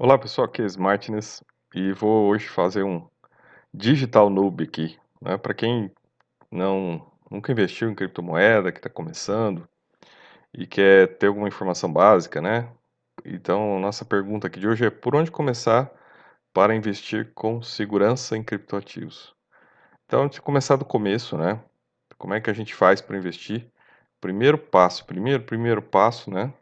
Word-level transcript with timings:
Olá 0.00 0.16
pessoal, 0.16 0.44
aqui 0.46 0.62
é 0.62 0.64
Smartness 0.64 1.42
e 1.74 1.92
vou 1.92 2.28
hoje 2.28 2.46
fazer 2.46 2.84
um 2.84 3.04
digital 3.74 4.30
noob 4.30 4.62
aqui, 4.62 4.96
né? 5.20 5.36
Para 5.36 5.52
quem 5.52 5.90
não 6.52 7.04
nunca 7.28 7.50
investiu 7.50 7.90
em 7.90 7.96
criptomoeda, 7.96 8.70
que 8.70 8.78
está 8.78 8.88
começando 8.88 9.68
e 10.54 10.68
quer 10.68 11.18
ter 11.18 11.26
alguma 11.26 11.48
informação 11.48 11.92
básica, 11.92 12.40
né? 12.40 12.72
Então, 13.24 13.80
nossa 13.80 14.04
pergunta 14.04 14.46
aqui 14.46 14.60
de 14.60 14.68
hoje 14.68 14.86
é 14.86 14.90
por 14.90 15.16
onde 15.16 15.32
começar 15.32 15.90
para 16.52 16.76
investir 16.76 17.32
com 17.34 17.60
segurança 17.60 18.36
em 18.36 18.44
criptoativos? 18.44 19.34
Então, 20.06 20.28
de 20.28 20.40
começar 20.40 20.76
do 20.76 20.84
começo, 20.84 21.36
né? 21.36 21.60
Como 22.16 22.34
é 22.34 22.40
que 22.40 22.50
a 22.50 22.54
gente 22.54 22.72
faz 22.72 23.00
para 23.00 23.18
investir? 23.18 23.66
Primeiro 24.20 24.58
passo, 24.58 25.04
primeiro, 25.06 25.42
primeiro 25.42 25.82
passo, 25.82 26.30
né? 26.30 26.54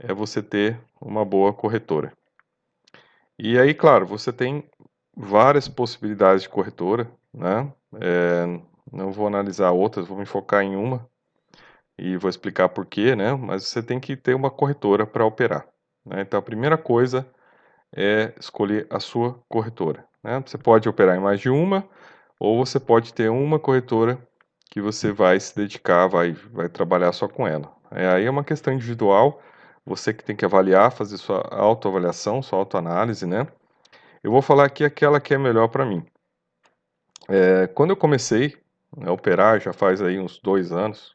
É 0.00 0.12
você 0.12 0.42
ter 0.42 0.80
uma 1.00 1.24
boa 1.24 1.54
corretora. 1.54 2.15
E 3.38 3.58
aí, 3.58 3.74
claro, 3.74 4.06
você 4.06 4.32
tem 4.32 4.64
várias 5.16 5.68
possibilidades 5.68 6.42
de 6.42 6.48
corretora, 6.48 7.10
né? 7.32 7.72
É, 8.00 8.46
não 8.92 9.12
vou 9.12 9.26
analisar 9.26 9.70
outras, 9.72 10.06
vou 10.06 10.18
me 10.18 10.26
focar 10.26 10.62
em 10.62 10.76
uma 10.76 11.08
e 11.98 12.16
vou 12.16 12.28
explicar 12.28 12.68
por 12.68 12.86
quê, 12.86 13.16
né? 13.16 13.34
Mas 13.34 13.64
você 13.64 13.82
tem 13.82 14.00
que 14.00 14.16
ter 14.16 14.34
uma 14.34 14.50
corretora 14.50 15.06
para 15.06 15.24
operar. 15.24 15.66
Né? 16.04 16.22
Então, 16.22 16.38
a 16.38 16.42
primeira 16.42 16.78
coisa 16.78 17.26
é 17.94 18.32
escolher 18.38 18.86
a 18.90 19.00
sua 19.00 19.40
corretora. 19.48 20.04
Né? 20.22 20.42
Você 20.46 20.58
pode 20.58 20.88
operar 20.88 21.16
em 21.16 21.20
mais 21.20 21.40
de 21.40 21.50
uma, 21.50 21.88
ou 22.38 22.64
você 22.64 22.78
pode 22.78 23.12
ter 23.14 23.30
uma 23.30 23.58
corretora 23.58 24.18
que 24.70 24.80
você 24.80 25.12
vai 25.12 25.40
se 25.40 25.56
dedicar, 25.56 26.06
vai, 26.06 26.32
vai 26.32 26.68
trabalhar 26.68 27.12
só 27.12 27.28
com 27.28 27.46
ela. 27.46 27.72
É, 27.90 28.08
aí 28.08 28.26
é 28.26 28.30
uma 28.30 28.44
questão 28.44 28.72
individual 28.72 29.40
você 29.86 30.12
que 30.12 30.24
tem 30.24 30.34
que 30.34 30.44
avaliar, 30.44 30.90
fazer 30.90 31.16
sua 31.16 31.40
autoavaliação, 31.50 32.42
sua 32.42 32.58
autoanálise, 32.58 33.24
né? 33.24 33.46
Eu 34.22 34.32
vou 34.32 34.42
falar 34.42 34.64
aqui 34.64 34.84
aquela 34.84 35.20
que 35.20 35.32
é 35.32 35.38
melhor 35.38 35.68
para 35.68 35.86
mim. 35.86 36.04
É, 37.28 37.68
quando 37.68 37.90
eu 37.90 37.96
comecei 37.96 38.56
a 39.00 39.12
operar, 39.12 39.60
já 39.60 39.72
faz 39.72 40.02
aí 40.02 40.18
uns 40.18 40.40
dois 40.40 40.72
anos, 40.72 41.14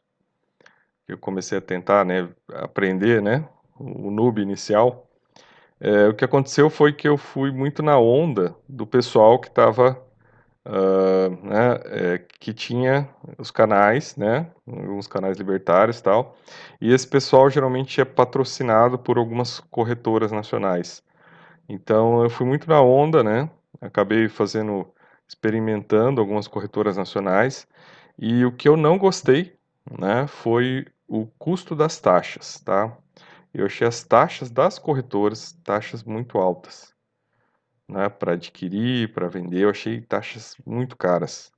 eu 1.06 1.18
comecei 1.18 1.58
a 1.58 1.60
tentar, 1.60 2.04
né, 2.04 2.28
aprender, 2.54 3.20
né, 3.20 3.46
o 3.78 4.10
noob 4.10 4.40
inicial, 4.40 5.08
é, 5.80 6.08
o 6.08 6.14
que 6.14 6.24
aconteceu 6.24 6.70
foi 6.70 6.92
que 6.92 7.08
eu 7.08 7.18
fui 7.18 7.50
muito 7.50 7.82
na 7.82 7.98
onda 7.98 8.54
do 8.68 8.86
pessoal 8.86 9.38
que 9.38 9.48
estava 9.48 10.00
uh, 10.66 11.46
né, 11.46 11.80
é, 11.86 12.18
que 12.18 12.52
tinha 12.52 13.08
os 13.38 13.50
canais, 13.50 14.16
né, 14.16 14.50
alguns 14.66 15.06
canais 15.06 15.38
libertários 15.38 15.98
e 15.98 16.02
tal, 16.02 16.36
e 16.80 16.92
esse 16.92 17.06
pessoal 17.06 17.50
geralmente 17.50 18.00
é 18.00 18.04
patrocinado 18.04 18.98
por 18.98 19.18
algumas 19.18 19.60
corretoras 19.60 20.32
nacionais. 20.32 21.02
Então 21.68 22.22
eu 22.22 22.30
fui 22.30 22.46
muito 22.46 22.68
na 22.68 22.80
onda, 22.82 23.22
né, 23.22 23.50
acabei 23.80 24.28
fazendo, 24.28 24.86
experimentando 25.28 26.20
algumas 26.20 26.48
corretoras 26.48 26.96
nacionais, 26.96 27.66
e 28.18 28.44
o 28.44 28.52
que 28.52 28.68
eu 28.68 28.76
não 28.76 28.98
gostei, 28.98 29.56
né, 29.98 30.26
foi 30.26 30.86
o 31.08 31.26
custo 31.38 31.74
das 31.74 31.98
taxas, 32.00 32.60
tá? 32.60 32.96
Eu 33.54 33.66
achei 33.66 33.86
as 33.86 34.02
taxas 34.02 34.50
das 34.50 34.78
corretoras 34.78 35.52
taxas 35.64 36.02
muito 36.02 36.38
altas 36.38 36.92
né, 37.92 38.08
para 38.08 38.32
adquirir, 38.32 39.12
para 39.12 39.28
vender, 39.28 39.62
eu 39.62 39.70
achei 39.70 40.00
taxas 40.00 40.56
muito 40.66 40.96
caras. 40.96 41.52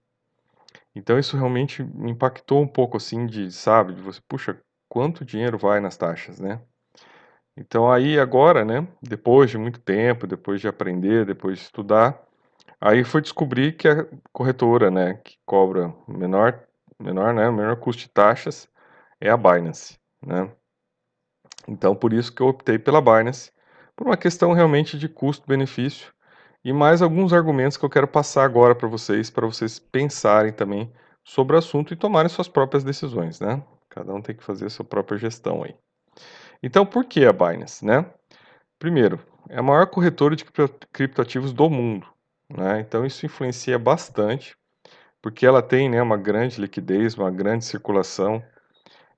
Então 0.94 1.18
isso 1.18 1.36
realmente 1.36 1.82
me 1.82 2.10
impactou 2.10 2.62
um 2.62 2.68
pouco 2.68 2.96
assim 2.96 3.26
de, 3.26 3.50
sabe, 3.50 3.94
de 3.94 4.00
você, 4.00 4.20
puxa, 4.28 4.60
quanto 4.88 5.24
dinheiro 5.24 5.58
vai 5.58 5.80
nas 5.80 5.96
taxas, 5.96 6.38
né? 6.38 6.60
Então 7.56 7.90
aí 7.90 8.18
agora, 8.18 8.64
né, 8.64 8.86
depois 9.02 9.50
de 9.50 9.58
muito 9.58 9.80
tempo, 9.80 10.26
depois 10.26 10.60
de 10.60 10.68
aprender, 10.68 11.24
depois 11.24 11.58
de 11.58 11.64
estudar, 11.64 12.20
aí 12.80 13.04
foi 13.04 13.20
descobrir 13.20 13.76
que 13.76 13.88
a 13.88 14.06
corretora, 14.32 14.90
né, 14.90 15.14
que 15.24 15.36
cobra 15.44 15.94
menor, 16.08 16.64
menor, 16.98 17.34
né, 17.34 17.50
menor 17.50 17.76
custo 17.76 18.02
de 18.02 18.08
taxas 18.10 18.68
é 19.20 19.30
a 19.30 19.36
Binance, 19.36 19.98
né? 20.24 20.50
Então 21.68 21.94
por 21.94 22.12
isso 22.12 22.32
que 22.32 22.42
eu 22.42 22.48
optei 22.48 22.78
pela 22.78 23.00
Binance, 23.00 23.52
por 23.96 24.06
uma 24.06 24.16
questão 24.16 24.52
realmente 24.52 24.98
de 24.98 25.08
custo-benefício 25.08 26.13
e 26.64 26.72
mais 26.72 27.02
alguns 27.02 27.32
argumentos 27.32 27.76
que 27.76 27.84
eu 27.84 27.90
quero 27.90 28.08
passar 28.08 28.44
agora 28.44 28.74
para 28.74 28.88
vocês, 28.88 29.30
para 29.30 29.46
vocês 29.46 29.78
pensarem 29.78 30.52
também 30.52 30.90
sobre 31.22 31.56
o 31.56 31.58
assunto 31.58 31.92
e 31.92 31.96
tomarem 31.96 32.28
suas 32.28 32.48
próprias 32.48 32.82
decisões, 32.82 33.40
né? 33.40 33.62
Cada 33.88 34.12
um 34.14 34.22
tem 34.22 34.34
que 34.34 34.42
fazer 34.42 34.66
a 34.66 34.70
sua 34.70 34.84
própria 34.84 35.18
gestão 35.18 35.62
aí. 35.62 35.74
Então, 36.62 36.86
por 36.86 37.04
que 37.04 37.24
a 37.26 37.32
Binance, 37.32 37.84
né? 37.84 38.06
Primeiro, 38.78 39.20
é 39.48 39.58
a 39.58 39.62
maior 39.62 39.86
corretora 39.86 40.34
de 40.34 40.44
criptoativos 40.92 41.52
do 41.52 41.68
mundo, 41.68 42.06
né? 42.48 42.80
Então 42.80 43.04
isso 43.04 43.26
influencia 43.26 43.78
bastante, 43.78 44.56
porque 45.20 45.46
ela 45.46 45.62
tem, 45.62 45.88
né, 45.88 46.02
uma 46.02 46.16
grande 46.16 46.60
liquidez, 46.60 47.16
uma 47.16 47.30
grande 47.30 47.64
circulação 47.64 48.42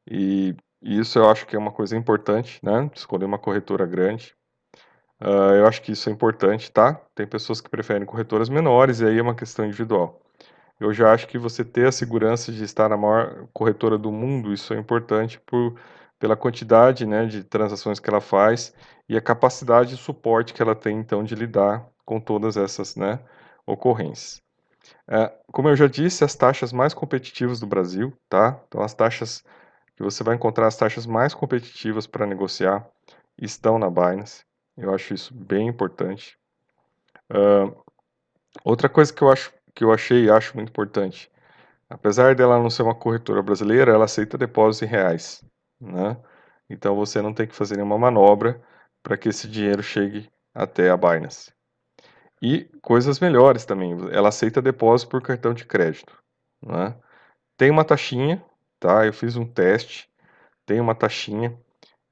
e, 0.08 0.56
e 0.82 0.98
isso 0.98 1.18
eu 1.18 1.28
acho 1.28 1.46
que 1.46 1.56
é 1.56 1.58
uma 1.58 1.72
coisa 1.72 1.96
importante, 1.96 2.60
né? 2.62 2.90
Escolher 2.94 3.24
uma 3.24 3.38
corretora 3.38 3.86
grande. 3.86 4.34
Uh, 5.20 5.54
eu 5.56 5.66
acho 5.66 5.80
que 5.82 5.92
isso 5.92 6.08
é 6.08 6.12
importante, 6.12 6.70
tá? 6.70 6.94
Tem 7.14 7.26
pessoas 7.26 7.60
que 7.60 7.70
preferem 7.70 8.04
corretoras 8.04 8.48
menores 8.48 9.00
e 9.00 9.06
aí 9.06 9.18
é 9.18 9.22
uma 9.22 9.34
questão 9.34 9.64
individual. 9.64 10.20
Eu 10.78 10.92
já 10.92 11.12
acho 11.12 11.26
que 11.26 11.38
você 11.38 11.64
ter 11.64 11.86
a 11.88 11.92
segurança 11.92 12.52
de 12.52 12.62
estar 12.62 12.88
na 12.90 12.96
maior 12.96 13.48
corretora 13.52 13.96
do 13.96 14.12
mundo, 14.12 14.52
isso 14.52 14.74
é 14.74 14.78
importante 14.78 15.40
por, 15.40 15.74
pela 16.18 16.36
quantidade 16.36 17.06
né, 17.06 17.26
de 17.26 17.42
transações 17.44 17.98
que 17.98 18.10
ela 18.10 18.20
faz 18.20 18.74
e 19.08 19.16
a 19.16 19.20
capacidade 19.20 19.90
de 19.90 19.96
suporte 19.96 20.52
que 20.52 20.60
ela 20.62 20.74
tem, 20.74 20.98
então, 20.98 21.24
de 21.24 21.34
lidar 21.34 21.86
com 22.04 22.20
todas 22.20 22.56
essas 22.56 22.94
né, 22.96 23.20
ocorrências. 23.66 24.42
É, 25.08 25.32
como 25.52 25.68
eu 25.68 25.76
já 25.76 25.86
disse, 25.86 26.24
as 26.24 26.34
taxas 26.34 26.72
mais 26.72 26.94
competitivas 26.94 27.58
do 27.60 27.66
Brasil, 27.66 28.12
tá? 28.28 28.60
Então, 28.68 28.82
as 28.82 28.94
taxas 28.94 29.42
que 29.96 30.02
você 30.02 30.22
vai 30.22 30.36
encontrar, 30.36 30.66
as 30.66 30.76
taxas 30.76 31.06
mais 31.06 31.34
competitivas 31.34 32.06
para 32.06 32.26
negociar, 32.26 32.86
estão 33.38 33.78
na 33.78 33.90
Binance. 33.90 34.45
Eu 34.76 34.94
acho 34.94 35.14
isso 35.14 35.34
bem 35.34 35.68
importante. 35.68 36.38
Uh, 37.30 37.74
outra 38.64 38.88
coisa 38.88 39.12
que 39.12 39.22
eu 39.22 39.30
acho 39.30 39.52
que 39.74 39.84
eu 39.84 39.92
achei 39.92 40.24
e 40.24 40.30
acho 40.30 40.56
muito 40.56 40.70
importante, 40.70 41.30
apesar 41.88 42.34
dela 42.34 42.58
não 42.58 42.70
ser 42.70 42.82
uma 42.82 42.94
corretora 42.94 43.42
brasileira, 43.42 43.92
ela 43.92 44.06
aceita 44.06 44.38
depósitos 44.38 44.88
em 44.88 44.90
reais, 44.90 45.44
né? 45.80 46.16
Então 46.68 46.96
você 46.96 47.20
não 47.22 47.32
tem 47.34 47.46
que 47.46 47.54
fazer 47.54 47.76
nenhuma 47.76 47.98
manobra 47.98 48.62
para 49.02 49.16
que 49.16 49.28
esse 49.28 49.48
dinheiro 49.48 49.82
chegue 49.82 50.30
até 50.54 50.90
a 50.90 50.96
Binance. 50.96 51.52
E 52.42 52.64
coisas 52.82 53.20
melhores 53.20 53.64
também, 53.64 53.92
ela 54.12 54.28
aceita 54.28 54.60
depósito 54.60 55.10
por 55.10 55.22
cartão 55.22 55.54
de 55.54 55.64
crédito, 55.64 56.16
né? 56.62 56.96
Tem 57.56 57.70
uma 57.70 57.84
taxinha, 57.84 58.44
tá? 58.78 59.06
Eu 59.06 59.12
fiz 59.12 59.36
um 59.36 59.46
teste, 59.46 60.10
tem 60.66 60.80
uma 60.80 60.94
taxinha 60.94 61.58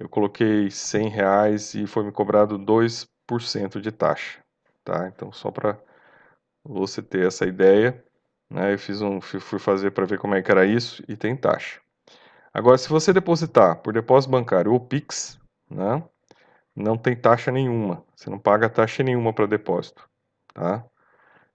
eu 0.05 0.09
coloquei 0.11 0.71
100 0.71 1.09
reais 1.09 1.75
e 1.75 1.87
foi 1.87 2.05
me 2.05 2.13
cobrado 2.13 2.59
2% 2.59 3.81
de 3.81 3.91
taxa, 3.91 4.45
tá? 4.85 5.09
Então, 5.09 5.33
só 5.33 5.51
para 5.51 5.81
você 6.63 7.03
ter 7.03 7.27
essa 7.27 7.47
ideia, 7.47 8.05
né? 8.51 8.75
Eu 8.75 8.79
fiz 8.79 9.01
um, 9.01 9.19
fui 9.19 9.59
fazer 9.59 9.93
para 9.93 10.05
ver 10.05 10.19
como 10.19 10.35
é 10.35 10.43
que 10.43 10.51
era 10.51 10.67
isso 10.67 11.03
e 11.09 11.17
tem 11.17 11.35
taxa. 11.35 11.81
Agora, 12.53 12.77
se 12.77 12.87
você 12.91 13.15
depositar 13.15 13.77
por 13.81 13.95
depósito 13.95 14.31
bancário 14.31 14.73
ou 14.75 14.81
Pix, 14.81 15.41
né? 15.71 16.05
Não 16.77 16.99
tem 16.99 17.17
taxa 17.17 17.51
nenhuma, 17.51 18.05
você 18.15 18.29
não 18.29 18.39
paga 18.39 18.69
taxa 18.69 19.03
nenhuma 19.03 19.33
para 19.33 19.47
depósito, 19.47 20.07
tá? 20.53 20.85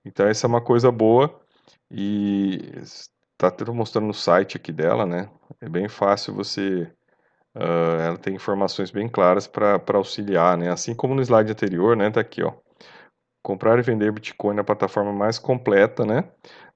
Então, 0.04 0.28
essa 0.28 0.48
é 0.48 0.50
uma 0.50 0.62
coisa 0.62 0.92
boa 0.92 1.40
e 1.92 2.72
está 2.82 3.54
mostrando 3.72 4.08
no 4.08 4.14
site 4.14 4.58
aqui 4.58 4.72
dela, 4.72 5.06
né? 5.06 5.30
É 5.62 5.70
bem 5.70 5.88
fácil 5.88 6.34
você 6.34 6.92
Uh, 7.56 8.00
ela 8.02 8.18
tem 8.18 8.36
informações 8.36 8.92
bem 8.92 9.08
claras 9.10 9.48
para 9.48 9.82
auxiliar, 9.94 10.58
né? 10.58 10.70
Assim 10.70 10.94
como 10.94 11.16
no 11.16 11.22
slide 11.22 11.52
anterior, 11.52 11.96
né? 11.96 12.10
Tá 12.10 12.22
aqui, 12.22 12.44
ó. 12.44 12.54
Comprar 13.42 13.80
e 13.80 13.82
vender 13.82 14.12
Bitcoin 14.12 14.56
na 14.56 14.64
plataforma 14.64 15.12
mais 15.12 15.40
completa, 15.40 16.06
né? 16.06 16.26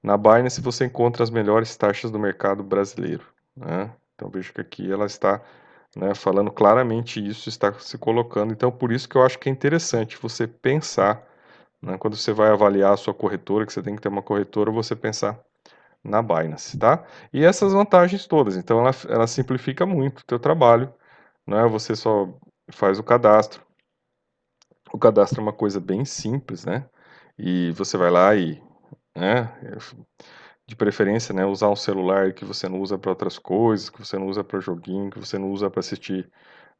Na 0.02 0.16
Binance 0.16 0.60
você 0.60 0.86
encontra 0.86 1.22
as 1.22 1.30
melhores 1.30 1.76
taxas 1.76 2.10
do 2.10 2.18
mercado 2.18 2.62
brasileiro, 2.62 3.24
né? 3.56 3.92
Então 4.14 4.28
vejo 4.30 4.52
que 4.52 4.60
aqui 4.60 4.90
ela 4.90 5.06
está 5.06 5.40
né, 5.96 6.14
falando 6.14 6.50
claramente 6.50 7.24
isso, 7.24 7.48
está 7.48 7.72
se 7.74 7.98
colocando. 7.98 8.52
Então 8.52 8.70
por 8.72 8.92
isso 8.92 9.08
que 9.08 9.16
eu 9.16 9.24
acho 9.24 9.38
que 9.38 9.48
é 9.48 9.52
interessante 9.52 10.18
você 10.20 10.46
pensar, 10.46 11.22
né, 11.82 11.96
quando 11.98 12.16
você 12.16 12.32
vai 12.32 12.50
avaliar 12.50 12.94
a 12.94 12.96
sua 12.96 13.14
corretora, 13.14 13.66
que 13.66 13.72
você 13.72 13.82
tem 13.82 13.94
que 13.96 14.02
ter 14.02 14.08
uma 14.08 14.22
corretora, 14.22 14.70
você 14.70 14.96
pensar 14.96 15.38
na 16.04 16.22
Binance, 16.22 16.78
tá? 16.78 17.04
E 17.32 17.44
essas 17.44 17.72
vantagens 17.72 18.26
todas, 18.26 18.56
então 18.56 18.80
ela, 18.80 18.90
ela 19.08 19.26
simplifica 19.26 19.86
muito 19.86 20.20
o 20.20 20.24
teu 20.26 20.38
trabalho, 20.38 20.92
né? 21.46 21.66
Você 21.68 21.96
só 21.96 22.28
faz 22.72 22.98
o 22.98 23.04
cadastro. 23.04 23.62
O 24.92 24.98
cadastro 24.98 25.40
é 25.40 25.42
uma 25.42 25.52
coisa 25.52 25.80
bem 25.80 26.04
simples, 26.04 26.64
né? 26.64 26.88
E 27.38 27.72
você 27.72 27.96
vai 27.96 28.10
lá 28.10 28.34
e, 28.36 28.62
né, 29.16 29.52
de 30.66 30.74
preferência, 30.76 31.34
né, 31.34 31.44
usar 31.44 31.68
um 31.68 31.76
celular 31.76 32.32
que 32.32 32.44
você 32.44 32.68
não 32.68 32.80
usa 32.80 32.98
para 32.98 33.10
outras 33.10 33.38
coisas, 33.38 33.90
que 33.90 33.98
você 33.98 34.18
não 34.18 34.26
usa 34.26 34.42
para 34.44 34.60
joguinho, 34.60 35.10
que 35.10 35.18
você 35.18 35.38
não 35.38 35.50
usa 35.50 35.70
para 35.70 35.80
assistir, 35.80 36.30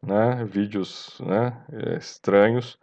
né, 0.03 0.45
vídeos, 0.45 1.21
né, 1.21 1.65
estranhos. 1.99 2.79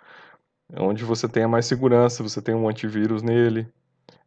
onde 0.77 1.03
você 1.05 1.29
tenha 1.29 1.47
mais 1.47 1.65
segurança, 1.67 2.23
você 2.23 2.41
tem 2.41 2.55
um 2.55 2.67
antivírus 2.69 3.21
nele. 3.23 3.71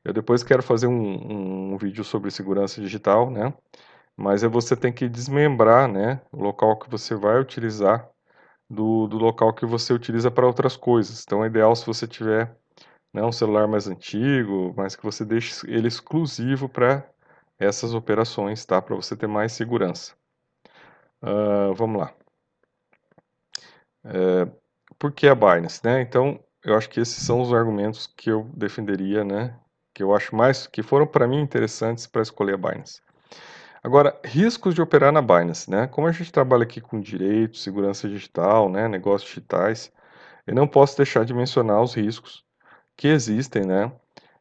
Eu 0.05 0.13
depois 0.13 0.43
quero 0.43 0.63
fazer 0.63 0.87
um, 0.87 1.73
um 1.75 1.77
vídeo 1.79 2.05
sobre 2.05 2.31
segurança 2.31 2.81
digital, 2.81 3.31
né? 3.31 3.55
Mas 4.17 4.45
é 4.45 4.49
você 4.49 4.77
tem 4.77 4.93
que 4.93 5.09
desmembrar, 5.09 5.89
né, 5.89 6.21
o 6.33 6.43
local 6.43 6.79
que 6.79 6.89
você 6.91 7.15
vai 7.17 7.41
utilizar 7.41 8.09
do, 8.71 9.07
do 9.09 9.19
local 9.19 9.53
que 9.55 9.67
você 9.67 9.93
utiliza 9.93 10.31
para 10.31 10.47
outras 10.47 10.77
coisas. 10.77 11.23
Então 11.25 11.45
é 11.45 11.49
ideal 11.49 11.75
se 11.77 11.87
você 11.87 12.07
tiver 12.07 12.57
né, 13.13 13.23
um 13.25 13.33
celular 13.33 13.67
mais 13.69 13.89
antigo, 13.89 14.75
mas 14.77 14.97
que 14.97 15.05
você 15.05 15.25
deixe 15.25 15.67
ele 15.71 15.89
exclusivo 15.89 16.69
para 16.69 17.09
essas 17.59 17.95
operações, 17.95 18.65
tá? 18.65 18.83
Para 18.83 18.97
você 18.97 19.17
ter 19.17 19.27
mais 19.29 19.53
segurança. 19.53 20.15
Uh, 21.23 21.75
vamos 21.75 22.01
lá. 22.01 22.15
É, 24.05 24.47
por 24.99 25.13
que 25.13 25.27
a 25.27 25.35
Binance, 25.35 25.81
né? 25.85 26.01
Então, 26.03 26.39
eu 26.65 26.77
acho 26.77 26.89
que 26.91 27.01
esses 27.01 27.25
são 27.25 27.41
os 27.41 27.53
argumentos 27.53 28.07
que 28.07 28.31
eu 28.31 28.45
defenderia, 28.55 29.25
né? 29.25 29.59
Que 29.95 30.03
eu 30.03 30.15
acho 30.15 30.35
mais, 30.35 30.67
que 30.67 30.83
foram 30.83 31.07
para 31.07 31.29
mim 31.29 31.41
interessantes 31.41 32.07
para 32.07 32.23
escolher 32.23 32.55
a 32.55 32.59
Binance. 32.59 33.01
Agora, 33.83 34.19
riscos 34.25 34.75
de 34.75 34.83
operar 34.83 35.13
na 35.13 35.23
Binance, 35.23 35.71
né? 35.71 35.87
Como 35.87 36.07
a 36.07 36.13
gente 36.13 36.33
trabalha 36.33 36.65
aqui 36.65 36.81
com 36.81 37.01
direito, 37.01 37.59
segurança 37.59 38.09
digital, 38.09 38.69
né, 38.71 38.89
negócios 38.89 39.29
digitais, 39.29 39.93
eu 40.47 40.55
não 40.55 40.67
posso 40.67 40.97
deixar 40.97 41.25
de 41.25 41.35
mencionar 41.35 41.83
os 41.83 41.95
riscos 41.95 42.45
que 42.97 43.09
existem, 43.09 43.65
né? 43.65 43.93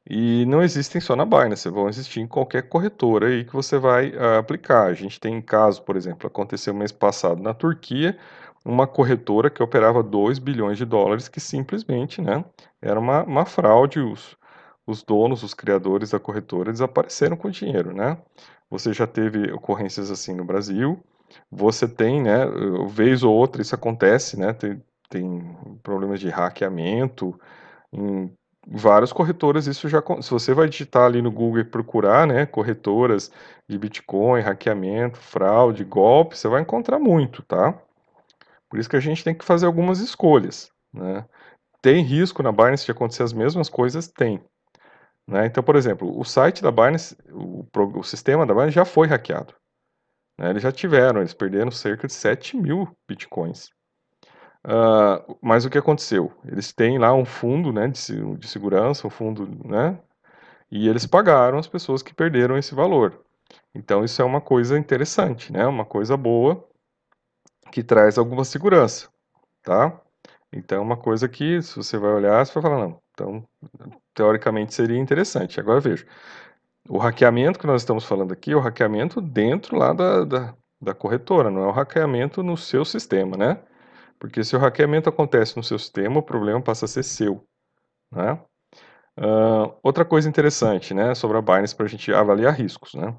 E 0.09 0.45
não 0.47 0.61
existem 0.61 0.99
só 1.01 1.15
na 1.15 1.25
Binance, 1.25 1.69
vão 1.69 1.87
existir 1.87 2.19
em 2.19 2.27
qualquer 2.27 2.63
corretora 2.69 3.27
aí 3.27 3.45
que 3.45 3.53
você 3.53 3.77
vai 3.77 4.09
uh, 4.11 4.37
aplicar. 4.39 4.87
A 4.87 4.93
gente 4.93 5.19
tem 5.19 5.41
caso, 5.41 5.81
por 5.83 5.95
exemplo, 5.95 6.27
aconteceu 6.27 6.73
mês 6.73 6.91
passado 6.91 7.41
na 7.41 7.53
Turquia, 7.53 8.17
uma 8.65 8.87
corretora 8.87 9.49
que 9.49 9.63
operava 9.63 10.03
2 10.03 10.39
bilhões 10.39 10.77
de 10.77 10.85
dólares, 10.85 11.27
que 11.27 11.39
simplesmente, 11.39 12.21
né, 12.21 12.43
era 12.81 12.99
uma, 12.99 13.23
uma 13.23 13.45
fraude, 13.45 13.99
os, 13.99 14.37
os 14.85 15.03
donos, 15.03 15.43
os 15.43 15.53
criadores 15.53 16.11
da 16.11 16.19
corretora 16.19 16.71
desapareceram 16.71 17.37
com 17.37 17.47
o 17.47 17.51
dinheiro, 17.51 17.93
né? 17.93 18.17
Você 18.69 18.93
já 18.93 19.07
teve 19.07 19.51
ocorrências 19.51 20.11
assim 20.11 20.33
no 20.33 20.43
Brasil. 20.43 21.03
Você 21.51 21.87
tem, 21.87 22.21
né, 22.21 22.45
vez 22.89 23.23
ou 23.23 23.33
outra 23.33 23.61
isso 23.61 23.75
acontece, 23.75 24.37
né? 24.37 24.53
Tem, 24.53 24.81
tem 25.09 25.57
problemas 25.81 26.19
de 26.19 26.29
hackeamento 26.29 27.39
em 27.91 28.31
várias 28.67 29.13
corretoras. 29.13 29.67
Isso 29.67 29.87
já, 29.87 30.01
se 30.21 30.29
você 30.29 30.53
vai 30.53 30.67
digitar 30.67 31.05
ali 31.05 31.21
no 31.21 31.31
Google 31.31 31.59
e 31.59 31.63
procurar, 31.63 32.27
né, 32.27 32.45
corretoras 32.45 33.31
de 33.67 33.77
Bitcoin, 33.77 34.41
hackeamento, 34.41 35.17
fraude, 35.17 35.83
golpe, 35.83 36.37
você 36.37 36.47
vai 36.47 36.61
encontrar 36.61 36.99
muito, 36.99 37.41
tá? 37.43 37.73
Por 38.69 38.79
isso 38.79 38.89
que 38.89 38.95
a 38.95 38.99
gente 38.99 39.23
tem 39.23 39.35
que 39.35 39.45
fazer 39.45 39.65
algumas 39.65 39.99
escolhas, 39.99 40.71
né? 40.93 41.25
Tem 41.81 42.01
risco 42.03 42.41
na 42.41 42.51
Binance 42.51 42.85
de 42.85 42.91
acontecer 42.91 43.23
as 43.23 43.33
mesmas 43.33 43.69
coisas? 43.69 44.07
Tem. 44.07 44.41
Né? 45.27 45.45
Então, 45.45 45.63
por 45.63 45.75
exemplo, 45.75 46.19
o 46.19 46.23
site 46.23 46.61
da 46.61 46.71
Binance, 46.71 47.17
o, 47.31 47.65
o 47.75 48.03
sistema 48.03 48.45
da 48.45 48.53
Binance 48.53 48.71
já 48.75 48.85
foi 48.85 49.07
hackeado. 49.07 49.53
Né? 50.37 50.49
Eles 50.49 50.63
já 50.63 50.71
tiveram, 50.71 51.21
eles 51.21 51.33
perderam 51.33 51.71
cerca 51.71 52.07
de 52.07 52.13
7 52.13 52.57
mil 52.57 52.87
bitcoins. 53.07 53.69
Uh, 54.65 55.37
mas 55.41 55.65
o 55.65 55.69
que 55.69 55.77
aconteceu? 55.77 56.31
Eles 56.45 56.71
têm 56.71 56.97
lá 56.97 57.13
um 57.13 57.25
fundo 57.25 57.73
né, 57.73 57.87
de, 57.89 58.37
de 58.37 58.47
segurança, 58.47 59.05
um 59.05 59.09
fundo, 59.09 59.45
né? 59.67 59.99
E 60.71 60.87
eles 60.87 61.05
pagaram 61.05 61.59
as 61.59 61.67
pessoas 61.67 62.01
que 62.01 62.13
perderam 62.13 62.57
esse 62.57 62.73
valor. 62.73 63.23
Então 63.75 64.03
isso 64.03 64.21
é 64.21 64.25
uma 64.25 64.41
coisa 64.41 64.77
interessante, 64.77 65.51
né? 65.51 65.67
Uma 65.67 65.85
coisa 65.85 66.15
boa 66.15 66.65
que 67.71 67.83
traz 67.83 68.17
alguma 68.17 68.45
segurança, 68.45 69.09
tá? 69.63 69.99
Então 70.51 70.77
é 70.77 70.81
uma 70.81 70.97
coisa 70.97 71.27
que, 71.27 71.61
se 71.61 71.75
você 71.75 71.97
vai 71.97 72.11
olhar, 72.11 72.45
você 72.45 72.53
vai 72.53 72.63
falar, 72.63 72.87
não, 72.87 73.01
então 73.11 73.47
teoricamente 74.13 74.73
seria 74.73 74.99
interessante. 74.99 75.59
Agora 75.59 75.79
veja, 75.79 76.05
o 76.89 76.97
hackeamento 76.97 77.59
que 77.59 77.67
nós 77.67 77.81
estamos 77.81 78.05
falando 78.05 78.33
aqui 78.33 78.51
é 78.51 78.55
o 78.55 78.59
hackeamento 78.59 79.21
dentro 79.21 79.77
lá 79.77 79.93
da, 79.93 80.25
da, 80.25 80.55
da 80.81 80.93
corretora, 80.93 81.49
não 81.49 81.63
é 81.63 81.67
o 81.67 81.71
hackeamento 81.71 82.43
no 82.43 82.57
seu 82.57 82.83
sistema, 82.83 83.37
né? 83.37 83.59
Porque 84.19 84.43
se 84.43 84.55
o 84.55 84.59
hackeamento 84.59 85.09
acontece 85.09 85.57
no 85.57 85.63
seu 85.63 85.79
sistema, 85.79 86.19
o 86.19 86.23
problema 86.23 86.61
passa 86.61 86.85
a 86.85 86.87
ser 86.87 87.03
seu, 87.03 87.45
né? 88.11 88.39
Uh, 89.17 89.75
outra 89.83 90.03
coisa 90.03 90.27
interessante, 90.27 90.91
né, 90.93 91.13
sobre 91.13 91.37
a 91.37 91.41
Binance 91.41 91.75
para 91.75 91.85
a 91.85 91.89
gente 91.89 92.11
avaliar 92.11 92.53
riscos, 92.53 92.95
né? 92.95 93.15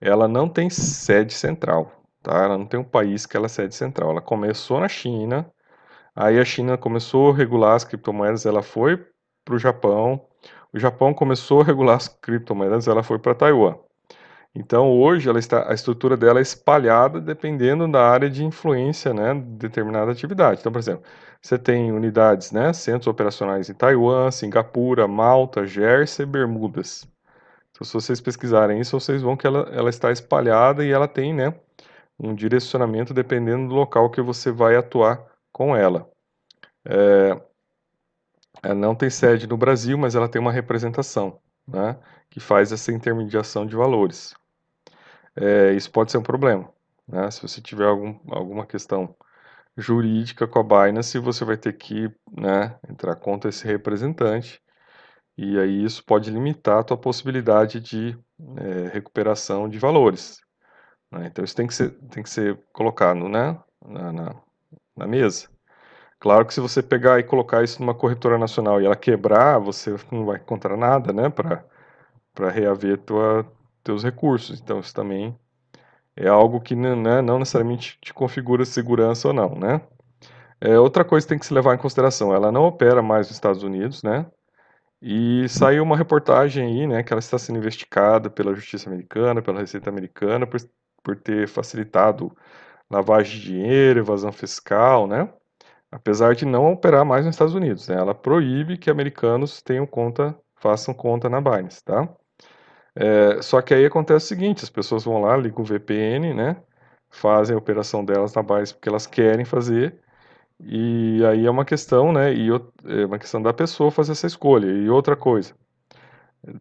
Ela 0.00 0.28
não 0.28 0.48
tem 0.48 0.70
sede 0.70 1.34
central, 1.34 1.90
tá? 2.22 2.44
Ela 2.44 2.56
não 2.56 2.66
tem 2.66 2.78
um 2.78 2.84
país 2.84 3.26
que 3.26 3.36
ela 3.36 3.46
é 3.46 3.48
sede 3.48 3.74
central. 3.74 4.10
Ela 4.10 4.20
começou 4.22 4.80
na 4.80 4.88
China, 4.88 5.50
aí 6.14 6.38
a 6.38 6.44
China 6.44 6.78
começou 6.78 7.32
a 7.32 7.34
regular 7.34 7.74
as 7.74 7.84
criptomoedas, 7.84 8.46
ela 8.46 8.62
foi 8.62 9.04
para 9.48 9.56
o 9.56 9.58
Japão. 9.58 10.20
O 10.72 10.78
Japão 10.78 11.14
começou 11.14 11.62
a 11.62 11.64
regular 11.64 11.96
as 11.96 12.08
criptomoedas, 12.08 12.86
ela 12.86 13.02
foi 13.02 13.18
para 13.18 13.34
Taiwan. 13.34 13.76
Então 14.54 14.90
hoje 14.90 15.28
ela 15.28 15.38
está, 15.38 15.70
a 15.70 15.74
estrutura 15.74 16.16
dela 16.16 16.38
é 16.38 16.42
espalhada 16.42 17.20
dependendo 17.20 17.90
da 17.90 18.06
área 18.06 18.28
de 18.28 18.44
influência, 18.44 19.14
né, 19.14 19.34
de 19.34 19.40
determinada 19.40 20.12
atividade. 20.12 20.60
Então, 20.60 20.72
por 20.72 20.78
exemplo, 20.78 21.02
você 21.40 21.58
tem 21.58 21.92
unidades, 21.92 22.52
né, 22.52 22.72
centros 22.72 23.06
operacionais 23.06 23.70
em 23.70 23.74
Taiwan, 23.74 24.30
Singapura, 24.30 25.08
Malta, 25.08 25.66
Jersey, 25.66 26.26
Bermudas. 26.26 27.06
Então, 27.70 27.86
se 27.86 27.92
vocês 27.94 28.20
pesquisarem 28.20 28.80
isso, 28.80 28.98
vocês 28.98 29.22
vão 29.22 29.36
que 29.36 29.46
ela, 29.46 29.68
ela 29.72 29.88
está 29.88 30.10
espalhada 30.10 30.84
e 30.84 30.90
ela 30.90 31.08
tem, 31.08 31.32
né, 31.32 31.54
um 32.18 32.34
direcionamento 32.34 33.14
dependendo 33.14 33.68
do 33.68 33.74
local 33.74 34.10
que 34.10 34.20
você 34.20 34.50
vai 34.50 34.76
atuar 34.76 35.24
com 35.52 35.76
ela. 35.76 36.10
É, 36.84 37.40
ela 38.62 38.74
não 38.74 38.94
tem 38.94 39.10
sede 39.10 39.46
no 39.46 39.56
Brasil, 39.56 39.96
mas 39.98 40.14
ela 40.14 40.28
tem 40.28 40.40
uma 40.40 40.52
representação, 40.52 41.40
né, 41.66 41.98
que 42.30 42.40
faz 42.40 42.72
essa 42.72 42.92
intermediação 42.92 43.66
de 43.66 43.76
valores. 43.76 44.34
É, 45.36 45.72
isso 45.72 45.90
pode 45.90 46.10
ser 46.10 46.18
um 46.18 46.22
problema, 46.22 46.68
né, 47.06 47.30
se 47.30 47.40
você 47.42 47.60
tiver 47.60 47.86
algum, 47.86 48.18
alguma 48.30 48.66
questão 48.66 49.14
jurídica 49.76 50.46
com 50.48 50.58
a 50.58 50.62
Binance, 50.62 51.18
você 51.18 51.44
vai 51.44 51.56
ter 51.56 51.72
que 51.74 52.12
né, 52.32 52.76
entrar 52.88 53.14
contra 53.16 53.48
esse 53.48 53.64
representante, 53.64 54.60
e 55.36 55.58
aí 55.58 55.84
isso 55.84 56.04
pode 56.04 56.30
limitar 56.30 56.80
a 56.80 56.82
tua 56.82 56.96
possibilidade 56.96 57.80
de 57.80 58.18
é, 58.56 58.88
recuperação 58.92 59.68
de 59.68 59.78
valores. 59.78 60.40
Né? 61.10 61.26
Então 61.26 61.44
isso 61.44 61.54
tem 61.54 61.66
que 61.66 61.74
ser, 61.74 61.90
tem 62.10 62.22
que 62.22 62.30
ser 62.30 62.58
colocado 62.72 63.28
né, 63.28 63.56
na, 63.86 64.12
na, 64.12 64.42
na 64.96 65.06
mesa. 65.06 65.48
Claro 66.20 66.44
que 66.46 66.52
se 66.54 66.60
você 66.60 66.82
pegar 66.82 67.18
e 67.20 67.22
colocar 67.22 67.62
isso 67.62 67.80
numa 67.80 67.94
corretora 67.94 68.36
nacional 68.38 68.80
e 68.80 68.86
ela 68.86 68.96
quebrar, 68.96 69.58
você 69.58 69.94
não 70.10 70.24
vai 70.26 70.36
encontrar 70.38 70.76
nada, 70.76 71.12
né, 71.12 71.28
para 71.30 72.50
reaver 72.50 72.98
tua, 72.98 73.46
teus 73.84 74.02
recursos. 74.04 74.60
Então 74.60 74.80
isso 74.80 74.94
também 74.94 75.36
é 76.16 76.28
algo 76.28 76.60
que 76.60 76.74
né, 76.76 77.22
não 77.22 77.38
necessariamente 77.38 77.98
te 78.02 78.14
configura 78.14 78.64
segurança 78.64 79.28
ou 79.28 79.34
não, 79.34 79.54
né? 79.56 79.80
É, 80.60 80.78
outra 80.78 81.04
coisa 81.04 81.26
que 81.26 81.30
tem 81.30 81.38
que 81.38 81.46
se 81.46 81.54
levar 81.54 81.74
em 81.74 81.78
consideração, 81.78 82.34
ela 82.34 82.52
não 82.52 82.64
opera 82.64 83.02
mais 83.02 83.28
nos 83.28 83.36
Estados 83.36 83.62
Unidos, 83.62 84.02
né? 84.02 84.26
E 85.02 85.48
saiu 85.48 85.82
uma 85.84 85.96
reportagem 85.96 86.64
aí, 86.66 86.86
né, 86.86 87.02
que 87.02 87.12
ela 87.12 87.20
está 87.20 87.38
sendo 87.38 87.58
investigada 87.58 88.30
pela 88.30 88.54
Justiça 88.54 88.88
Americana, 88.90 89.42
pela 89.42 89.60
Receita 89.60 89.90
Americana, 89.90 90.46
por, 90.46 90.60
por 91.02 91.16
ter 91.16 91.48
facilitado 91.48 92.36
lavagem 92.90 93.38
de 93.40 93.46
dinheiro, 93.46 94.00
evasão 94.00 94.32
fiscal, 94.32 95.06
né? 95.06 95.28
Apesar 95.90 96.34
de 96.34 96.44
não 96.44 96.72
operar 96.72 97.04
mais 97.04 97.24
nos 97.24 97.34
Estados 97.34 97.54
Unidos. 97.54 97.88
Né? 97.88 97.96
Ela 97.96 98.14
proíbe 98.14 98.78
que 98.78 98.90
americanos 98.90 99.62
tenham 99.62 99.86
conta, 99.86 100.36
façam 100.56 100.94
conta 100.94 101.28
na 101.28 101.40
Binance, 101.40 101.82
tá? 101.84 102.08
É, 102.94 103.40
só 103.42 103.62
que 103.62 103.72
aí 103.74 103.84
acontece 103.86 104.26
o 104.26 104.28
seguinte, 104.28 104.64
as 104.64 104.70
pessoas 104.70 105.04
vão 105.04 105.20
lá, 105.20 105.36
ligam 105.36 105.62
o 105.62 105.64
VPN, 105.64 106.34
né? 106.34 106.56
Fazem 107.10 107.54
a 107.54 107.58
operação 107.58 108.04
delas 108.04 108.34
na 108.34 108.42
Binance 108.42 108.74
porque 108.74 108.88
elas 108.88 109.06
querem 109.06 109.44
fazer, 109.44 110.00
e 110.60 111.24
aí 111.24 111.46
é 111.46 111.50
uma 111.50 111.64
questão, 111.64 112.12
né? 112.12 112.34
E 112.34 112.48
é 112.50 113.06
uma 113.06 113.18
questão 113.18 113.40
da 113.40 113.52
pessoa 113.52 113.90
fazer 113.90 114.12
essa 114.12 114.26
escolha. 114.26 114.66
E 114.66 114.88
outra 114.90 115.16
coisa, 115.16 115.54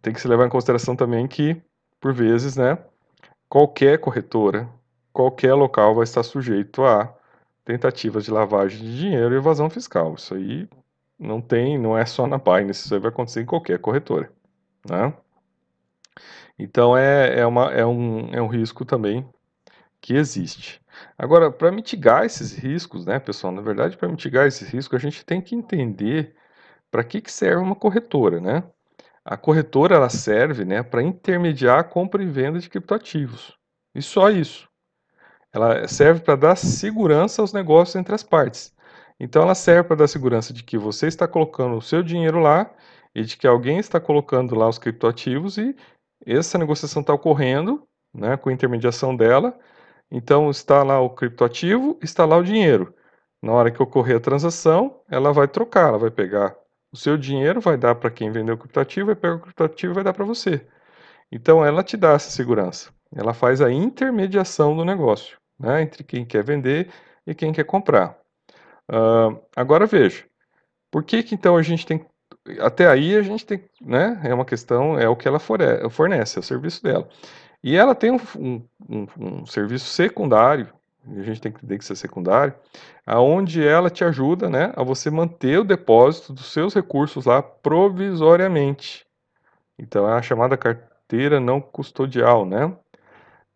tem 0.01 0.13
que 0.13 0.22
se 0.22 0.27
levar 0.27 0.46
em 0.46 0.50
consideração 0.50 0.96
também 0.96 1.27
que, 1.27 1.62
por 2.00 2.13
vezes, 2.13 2.55
né? 2.55 2.77
Qualquer 3.50 4.00
corretora, 4.00 4.69
qualquer 5.12 5.53
local 5.53 5.96
vai 5.96 6.03
estar 6.03 6.24
sujeito 6.24 6.84
a 6.84 7.16
tentativas 7.67 8.24
de 8.24 8.31
lavagem 8.31 8.79
de 8.79 8.97
dinheiro 8.97 9.36
e 9.36 9.38
evasão 9.38 9.69
fiscal. 9.69 10.15
Isso 10.15 10.33
aí 10.33 10.69
não 11.19 11.41
tem, 11.41 11.77
não 11.77 11.97
é 11.97 12.05
só 12.05 12.25
na 12.25 12.38
Binance, 12.38 12.86
isso 12.86 12.93
aí 12.93 13.00
vai 13.00 13.09
acontecer 13.09 13.41
em 13.41 13.45
qualquer 13.45 13.77
corretora, 13.79 14.31
né? 14.89 15.13
Então 16.57 16.97
é, 16.97 17.41
é, 17.41 17.45
uma, 17.45 17.74
é, 17.74 17.86
um, 17.86 18.33
é 18.33 18.41
um 18.41 18.47
risco 18.47 18.86
também 18.86 19.27
que 20.00 20.15
existe. 20.15 20.81
Agora, 21.17 21.51
para 21.51 21.69
mitigar 21.69 22.24
esses 22.25 22.53
riscos, 22.53 23.05
né, 23.05 23.19
pessoal, 23.19 23.51
na 23.51 23.62
verdade, 23.62 23.97
para 23.97 24.07
mitigar 24.07 24.47
esses 24.47 24.69
riscos, 24.69 24.95
a 24.97 25.01
gente 25.01 25.25
tem 25.25 25.41
que 25.41 25.53
entender 25.53 26.36
para 26.89 27.03
que, 27.03 27.19
que 27.19 27.31
serve 27.31 27.62
uma 27.62 27.75
corretora, 27.75 28.39
né? 28.39 28.63
A 29.25 29.36
corretora 29.36 29.95
ela 29.95 30.09
serve, 30.09 30.63
né, 30.63 30.81
para 30.83 31.03
intermediar 31.03 31.79
a 31.79 31.83
compra 31.83 32.24
e 32.24 32.27
venda 32.27 32.59
de 32.59 32.69
criptoativos. 32.69 33.57
E 33.93 34.01
só 34.01 34.29
isso. 34.29 34.69
Ela 35.57 35.87
serve 35.87 36.21
para 36.21 36.35
dar 36.35 36.55
segurança 36.55 37.41
aos 37.41 37.51
negócios 37.51 37.95
entre 37.95 38.13
as 38.13 38.21
partes. 38.21 38.71
Então 39.19 39.41
ela 39.41 39.55
serve 39.55 39.87
para 39.87 39.95
dar 39.95 40.07
segurança 40.07 40.53
de 40.53 40.63
que 40.63 40.77
você 40.77 41.07
está 41.07 41.27
colocando 41.27 41.75
o 41.75 41.81
seu 41.81 42.03
dinheiro 42.03 42.37
lá 42.39 42.69
e 43.15 43.23
de 43.23 43.35
que 43.35 43.47
alguém 43.47 43.79
está 43.79 43.99
colocando 43.99 44.53
lá 44.53 44.69
os 44.69 44.77
criptoativos 44.77 45.57
e 45.57 45.75
essa 46.23 46.59
negociação 46.59 47.01
está 47.01 47.11
ocorrendo, 47.11 47.81
né, 48.13 48.37
com 48.37 48.51
intermediação 48.51 49.15
dela. 49.15 49.57
Então 50.11 50.51
está 50.51 50.83
lá 50.83 51.01
o 51.01 51.09
criptoativo, 51.09 51.97
está 52.03 52.23
lá 52.23 52.37
o 52.37 52.43
dinheiro. 52.43 52.93
Na 53.41 53.51
hora 53.51 53.71
que 53.71 53.81
ocorrer 53.81 54.17
a 54.17 54.19
transação, 54.19 55.01
ela 55.09 55.33
vai 55.33 55.47
trocar, 55.47 55.87
ela 55.87 55.97
vai 55.97 56.11
pegar 56.11 56.55
o 56.91 56.97
seu 56.97 57.17
dinheiro, 57.17 57.59
vai 57.59 57.77
dar 57.77 57.95
para 57.95 58.11
quem 58.11 58.31
vendeu 58.31 58.53
o 58.53 58.57
criptoativo, 58.59 59.07
vai 59.07 59.15
pegar 59.15 59.35
o 59.35 59.39
criptoativo 59.39 59.93
e 59.93 59.95
vai 59.95 60.03
dar 60.03 60.13
para 60.13 60.23
você. 60.23 60.67
Então 61.31 61.65
ela 61.65 61.83
te 61.83 61.97
dá 61.97 62.11
essa 62.11 62.29
segurança. 62.29 62.91
Ela 63.15 63.33
faz 63.33 63.59
a 63.59 63.71
intermediação 63.71 64.75
do 64.75 64.85
negócio, 64.85 65.37
né, 65.59 65.81
entre 65.81 66.03
quem 66.03 66.25
quer 66.25 66.43
vender 66.43 66.89
e 67.25 67.33
quem 67.33 67.51
quer 67.51 67.63
comprar. 67.63 68.17
Uh, 68.89 69.39
agora 69.55 69.85
veja, 69.85 70.23
por 70.91 71.03
que, 71.03 71.23
que 71.23 71.35
então 71.35 71.57
a 71.57 71.61
gente 71.61 71.85
tem. 71.85 72.05
Até 72.59 72.87
aí 72.87 73.15
a 73.15 73.21
gente 73.21 73.45
tem. 73.45 73.63
Né, 73.81 74.19
é 74.23 74.33
uma 74.33 74.45
questão, 74.45 74.97
é 74.97 75.07
o 75.07 75.15
que 75.15 75.27
ela 75.27 75.39
fornece, 75.39 76.37
é 76.37 76.39
o 76.39 76.43
serviço 76.43 76.81
dela. 76.83 77.07
E 77.63 77.75
ela 77.75 77.95
tem 77.95 78.11
um, 78.11 78.19
um, 78.87 79.07
um, 79.19 79.45
serviço 79.45 79.87
secundário, 79.87 80.69
a 81.05 81.21
gente 81.21 81.41
tem 81.41 81.51
que 81.51 81.57
entender 81.57 81.77
que 81.77 81.83
isso 81.83 81.93
é 81.93 81.95
secundário, 81.95 82.53
aonde 83.05 83.65
ela 83.65 83.89
te 83.89 84.03
ajuda 84.03 84.49
né, 84.49 84.71
a 84.75 84.83
você 84.83 85.09
manter 85.09 85.59
o 85.59 85.63
depósito 85.63 86.33
dos 86.33 86.51
seus 86.51 86.73
recursos 86.73 87.25
lá 87.25 87.41
provisoriamente. 87.41 89.05
Então 89.77 90.09
é 90.09 90.13
a 90.13 90.21
chamada 90.21 90.55
carteira 90.55 91.39
não 91.39 91.61
custodial, 91.61 92.45
né? 92.45 92.75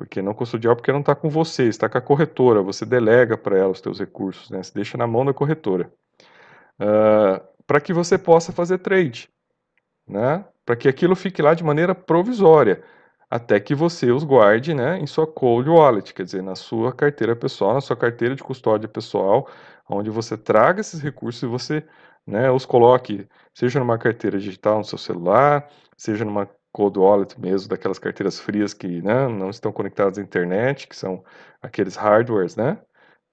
Porque 0.01 0.19
não 0.19 0.33
custodial 0.33 0.75
porque 0.75 0.91
não 0.91 1.01
está 1.01 1.13
com 1.13 1.29
você, 1.29 1.67
está 1.67 1.87
com 1.87 1.95
a 1.95 2.01
corretora, 2.01 2.63
você 2.63 2.83
delega 2.87 3.37
para 3.37 3.55
ela 3.55 3.69
os 3.69 3.79
seus 3.79 3.99
recursos, 3.99 4.49
né? 4.49 4.63
Você 4.63 4.73
deixa 4.73 4.97
na 4.97 5.05
mão 5.05 5.23
da 5.23 5.31
corretora. 5.31 5.93
Uh, 6.79 7.39
para 7.67 7.79
que 7.79 7.93
você 7.93 8.17
possa 8.17 8.51
fazer 8.51 8.79
trade, 8.79 9.29
né? 10.07 10.43
Para 10.65 10.75
que 10.75 10.87
aquilo 10.89 11.15
fique 11.15 11.39
lá 11.39 11.53
de 11.53 11.63
maneira 11.63 11.93
provisória, 11.93 12.83
até 13.29 13.59
que 13.59 13.75
você 13.75 14.11
os 14.11 14.23
guarde, 14.23 14.73
né, 14.73 14.97
em 14.97 15.05
sua 15.05 15.27
cold 15.27 15.69
wallet, 15.69 16.13
quer 16.15 16.23
dizer, 16.23 16.41
na 16.41 16.55
sua 16.55 16.91
carteira 16.91 17.35
pessoal, 17.35 17.75
na 17.75 17.81
sua 17.81 17.95
carteira 17.95 18.35
de 18.35 18.43
custódia 18.43 18.89
pessoal, 18.89 19.47
onde 19.87 20.09
você 20.09 20.35
traga 20.35 20.81
esses 20.81 20.99
recursos 20.99 21.43
e 21.43 21.45
você, 21.45 21.85
né, 22.25 22.49
os 22.49 22.65
coloque, 22.65 23.27
seja 23.53 23.79
numa 23.79 23.97
carteira 23.99 24.39
digital 24.39 24.79
no 24.79 24.83
seu 24.83 24.97
celular, 24.97 25.69
seja 25.95 26.25
numa 26.25 26.49
cold 26.71 26.97
wallet 26.97 27.39
mesmo, 27.39 27.69
daquelas 27.69 27.99
carteiras 27.99 28.39
frias 28.39 28.73
que 28.73 29.01
né, 29.01 29.27
não 29.27 29.49
estão 29.49 29.71
conectadas 29.71 30.17
à 30.17 30.21
internet, 30.21 30.87
que 30.87 30.95
são 30.95 31.23
aqueles 31.61 31.95
hardwares, 31.95 32.55
né? 32.55 32.81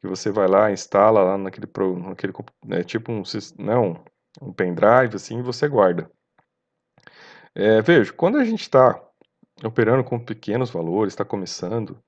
Que 0.00 0.08
você 0.08 0.30
vai 0.30 0.48
lá, 0.48 0.70
instala 0.70 1.22
lá 1.22 1.38
naquele, 1.38 1.66
naquele 2.04 2.32
né, 2.64 2.84
tipo 2.84 3.12
um, 3.12 3.22
né, 3.58 3.76
um, 3.76 3.94
um 4.42 4.52
pendrive, 4.52 5.16
assim, 5.16 5.38
e 5.38 5.42
você 5.42 5.68
guarda. 5.68 6.10
É, 7.54 7.82
veja, 7.82 8.12
quando 8.12 8.38
a 8.38 8.44
gente 8.44 8.62
está 8.62 9.00
operando 9.64 10.04
com 10.04 10.18
pequenos 10.18 10.70
valores, 10.70 11.12
está 11.12 11.24
começando, 11.24 11.98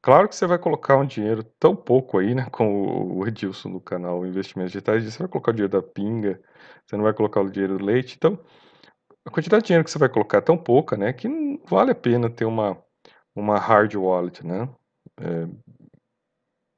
claro 0.00 0.28
que 0.28 0.34
você 0.34 0.46
vai 0.46 0.58
colocar 0.58 0.96
um 0.96 1.06
dinheiro 1.06 1.44
tão 1.58 1.76
pouco 1.76 2.18
aí, 2.18 2.34
né, 2.34 2.46
com 2.52 3.18
o 3.18 3.26
Edilson 3.26 3.70
do 3.72 3.80
canal 3.80 4.24
Investimentos 4.26 4.72
Digitais, 4.72 5.04
você 5.04 5.18
vai 5.18 5.28
colocar 5.28 5.50
o 5.50 5.54
dinheiro 5.54 5.72
da 5.72 5.82
pinga, 5.82 6.40
você 6.86 6.96
não 6.96 7.04
vai 7.04 7.12
colocar 7.12 7.40
o 7.40 7.50
dinheiro 7.50 7.78
do 7.78 7.84
leite, 7.84 8.16
então 8.16 8.38
a 9.28 9.30
quantidade 9.30 9.62
de 9.62 9.66
dinheiro 9.68 9.84
que 9.84 9.90
você 9.90 9.98
vai 9.98 10.08
colocar 10.08 10.38
é 10.38 10.40
tão 10.40 10.56
pouca, 10.56 10.96
né, 10.96 11.12
que 11.12 11.28
não 11.28 11.60
vale 11.66 11.90
a 11.90 11.94
pena 11.94 12.30
ter 12.30 12.46
uma, 12.46 12.78
uma 13.36 13.58
hard 13.58 13.94
wallet, 13.94 14.44
né. 14.44 14.68
É, 15.20 15.46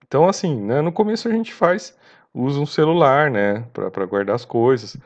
então, 0.05 0.29
assim, 0.29 0.61
né, 0.61 0.81
no 0.81 0.93
começo 0.93 1.29
a 1.29 1.31
gente 1.31 1.55
faz, 1.55 1.97
usa 2.35 2.59
um 2.59 2.67
celular, 2.67 3.31
né, 3.31 3.61
para 3.73 4.05
guardar 4.05 4.35
as 4.35 4.45
coisas, 4.45 4.97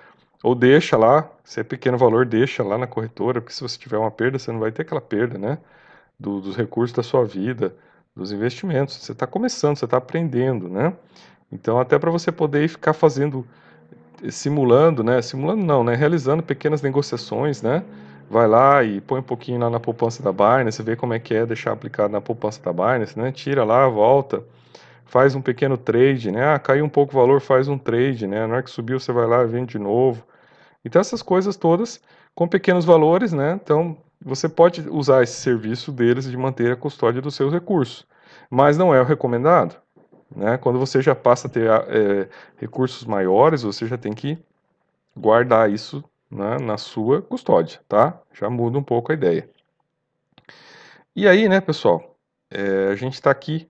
ou 0.43 0.55
deixa 0.55 0.97
lá, 0.97 1.31
se 1.45 1.61
é 1.61 1.63
pequeno 1.63 1.99
valor, 1.99 2.25
deixa 2.25 2.63
lá 2.63 2.79
na 2.79 2.87
corretora, 2.87 3.43
porque 3.43 3.55
se 3.55 3.61
você 3.61 3.79
tiver 3.79 3.99
uma 3.99 4.11
perda, 4.11 4.39
você 4.39 4.51
não 4.51 4.61
vai 4.61 4.73
ter 4.73 4.83
aquela 4.83 5.01
perda, 5.01 5.39
né, 5.39 5.59
do, 6.19 6.41
dos 6.41 6.57
recursos 6.57 6.97
da 6.97 7.03
sua 7.03 7.27
vida, 7.27 7.77
dos 8.17 8.33
investimentos. 8.33 8.97
Você 8.97 9.13
está 9.13 9.27
começando, 9.27 9.77
você 9.77 9.85
está 9.85 9.99
aprendendo, 9.99 10.69
né. 10.69 10.95
Então, 11.53 11.79
até 11.79 11.99
para 11.99 12.11
você 12.11 12.33
poder 12.33 12.69
ficar 12.69 12.95
fazendo 12.95 13.47
simulando, 14.31 15.03
né? 15.03 15.21
Simulando 15.23 15.65
não, 15.65 15.85
né? 15.85 15.95
Realizando 15.95 16.43
pequenas 16.43 16.83
negociações, 16.83 17.63
né? 17.63 17.85
Vai 18.31 18.49
lá 18.49 18.83
e 18.83 19.01
põe 19.01 19.21
um 19.21 19.23
pouquinho 19.23 19.61
lá 19.61 19.71
na 19.71 19.79
poupança 19.79 20.23
da 20.23 20.33
Binance, 20.33 20.83
vê 20.83 20.97
como 20.97 21.13
é 21.15 21.19
que 21.19 21.35
é 21.35 21.45
deixar 21.47 21.73
aplicado 21.73 22.13
na 22.13 22.21
poupança 22.21 22.61
da 22.63 22.73
Binance, 22.73 23.19
né? 23.19 23.31
Tira 23.33 23.65
lá, 23.65 23.87
volta, 23.89 24.43
faz 25.05 25.35
um 25.35 25.43
pequeno 25.43 25.77
trade, 25.77 26.31
né? 26.31 26.55
Ah, 26.55 26.59
caiu 26.59 26.85
um 26.85 26.89
pouco 26.89 27.15
o 27.15 27.21
valor, 27.21 27.41
faz 27.41 27.69
um 27.69 27.79
trade, 27.79 28.27
né? 28.27 28.47
Na 28.47 28.55
hora 28.55 28.63
que 28.63 28.71
subiu, 28.71 28.99
você 28.99 29.13
vai 29.13 29.27
lá 29.27 29.43
e 29.43 29.47
vende 29.47 29.73
de 29.73 29.79
novo. 29.79 30.25
Então, 30.85 31.01
essas 31.01 31.23
coisas 31.23 31.57
todas 31.57 32.01
com 32.35 32.49
pequenos 32.49 32.85
valores, 32.85 33.33
né? 33.33 33.59
Então, 33.63 33.97
você 34.25 34.49
pode 34.49 34.89
usar 34.89 35.23
esse 35.23 35.35
serviço 35.35 35.93
deles 35.93 36.31
de 36.31 36.37
manter 36.37 36.73
a 36.73 36.77
custódia 36.77 37.21
dos 37.23 37.35
seus 37.35 37.53
recursos, 37.53 38.07
mas 38.51 38.79
não 38.79 38.95
é 38.95 39.01
o 39.01 39.05
recomendado. 39.05 39.84
Né? 40.35 40.59
Quando 40.59 40.79
você 40.79 41.01
já 41.01 41.15
passa 41.15 41.47
a 41.47 41.51
ter 41.51 41.69
é, 41.71 42.29
recursos 42.57 43.05
maiores, 43.05 43.63
você 43.63 43.87
já 43.87 43.97
tem 43.97 44.13
que 44.13 44.39
guardar 45.17 45.71
isso 45.71 46.03
né, 46.31 46.59
na 46.59 46.77
sua 46.77 47.23
custódia, 47.23 47.81
tá? 47.89 48.21
Já 48.33 48.51
muda 48.51 48.79
um 48.79 48.83
pouco 48.83 49.13
a 49.13 49.15
ideia. 49.15 49.49
E 51.15 51.29
aí, 51.29 51.49
né, 51.49 51.61
pessoal, 51.61 52.17
é, 52.51 52.89
a 52.89 52.97
gente 52.97 53.15
está 53.15 53.31
aqui, 53.31 53.69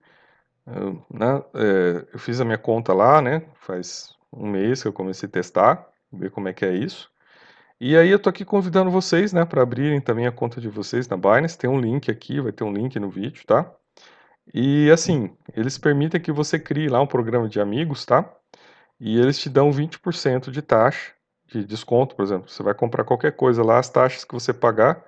né, 1.11 1.43
é, 1.53 2.07
eu 2.13 2.19
fiz 2.19 2.41
a 2.41 2.45
minha 2.45 2.57
conta 2.57 2.93
lá, 2.93 3.21
né, 3.21 3.43
faz 3.61 4.15
um 4.33 4.47
mês 4.47 4.81
que 4.81 4.87
eu 4.87 4.93
comecei 4.93 5.29
a 5.29 5.31
testar, 5.31 5.87
ver 6.11 6.31
como 6.31 6.47
é 6.47 6.53
que 6.53 6.65
é 6.65 6.73
isso. 6.73 7.11
E 7.79 7.95
aí 7.97 8.09
eu 8.09 8.19
tô 8.19 8.29
aqui 8.29 8.43
convidando 8.45 8.89
vocês, 8.89 9.33
né, 9.33 9.45
para 9.45 9.61
abrirem 9.61 10.01
também 10.01 10.25
a 10.25 10.31
conta 10.31 10.59
de 10.59 10.69
vocês 10.69 11.07
na 11.07 11.17
Binance, 11.17 11.57
tem 11.57 11.69
um 11.69 11.79
link 11.79 12.09
aqui, 12.09 12.41
vai 12.41 12.51
ter 12.51 12.63
um 12.63 12.73
link 12.73 12.99
no 12.99 13.09
vídeo, 13.09 13.45
tá? 13.45 13.71
E 14.53 14.89
assim, 14.91 15.35
eles 15.53 15.77
permitem 15.77 16.21
que 16.21 16.31
você 16.31 16.59
crie 16.59 16.87
lá 16.87 17.01
um 17.01 17.07
programa 17.07 17.49
de 17.49 17.59
amigos, 17.59 18.05
tá? 18.05 18.31
E 18.99 19.19
eles 19.19 19.39
te 19.39 19.49
dão 19.49 19.71
20% 19.71 20.51
de 20.51 20.61
taxa 20.61 21.15
de 21.47 21.65
desconto, 21.65 22.15
por 22.15 22.23
exemplo. 22.23 22.49
Você 22.49 22.63
vai 22.63 22.73
comprar 22.73 23.03
qualquer 23.03 23.31
coisa 23.33 23.63
lá, 23.63 23.79
as 23.79 23.89
taxas 23.89 24.23
que 24.23 24.33
você 24.33 24.53
pagar, 24.53 25.03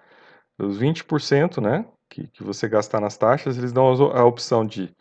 os 0.57 0.79
20%, 0.79 1.61
né? 1.61 1.85
Que, 2.09 2.27
que 2.27 2.43
você 2.43 2.67
gastar 2.67 3.01
nas 3.01 3.17
taxas, 3.17 3.57
eles 3.57 3.73
dão 3.73 3.87
a 3.87 4.23
opção 4.23 4.65
de 4.65 4.95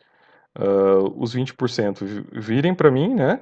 uh, 0.59 1.23
os 1.23 1.35
20% 1.35 2.27
virem 2.33 2.75
para 2.75 2.91
mim, 2.91 3.15
né? 3.15 3.41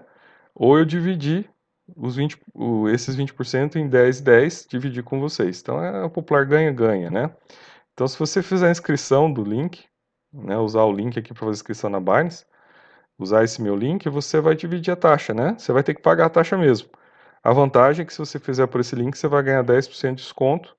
Ou 0.55 0.79
eu 0.79 0.85
dividir 0.85 1.49
os 1.97 2.17
20, 2.17 2.39
o, 2.53 2.89
esses 2.89 3.17
20% 3.17 3.77
em 3.77 3.89
10 3.89 4.19
e 4.19 4.23
10, 4.23 4.67
dividir 4.69 5.03
com 5.03 5.21
vocês. 5.21 5.61
Então 5.61 5.83
é 5.83 6.05
o 6.05 6.11
popular 6.11 6.45
ganha-ganha, 6.45 7.11
né? 7.11 7.31
Então 7.93 8.07
se 8.07 8.19
você 8.19 8.43
fizer 8.43 8.69
a 8.69 8.73
inscrição 8.73 9.33
do 9.33 9.43
link, 9.43 9.85
né, 10.35 10.59
usar 10.59 10.85
o 10.85 10.93
link 10.93 11.19
aqui 11.19 11.33
para 11.33 11.41
fazer 11.47 11.53
inscrição 11.53 11.91
na 11.91 12.01
Binance, 12.01 12.45
usar 13.19 13.45
esse 13.45 13.63
meu 13.63 13.77
link, 13.77 14.09
você 14.09 14.41
vai 14.41 14.55
dividir 14.57 14.93
a 14.93 14.97
taxa, 14.97 15.35
né? 15.35 15.57
Você 15.59 15.73
vai 15.73 15.83
ter 15.83 15.95
que 15.95 16.03
pagar 16.03 16.27
a 16.27 16.31
taxa 16.31 16.57
mesmo. 16.59 16.89
A 17.43 17.53
vantagem 17.53 18.03
é 18.03 18.07
que 18.07 18.13
se 18.13 18.19
você 18.19 18.39
fizer 18.39 18.67
por 18.67 18.81
esse 18.81 18.97
link, 18.97 19.17
você 19.17 19.29
vai 19.29 19.43
ganhar 19.43 19.63
10% 19.63 20.17
de 20.17 20.23
desconto, 20.23 20.77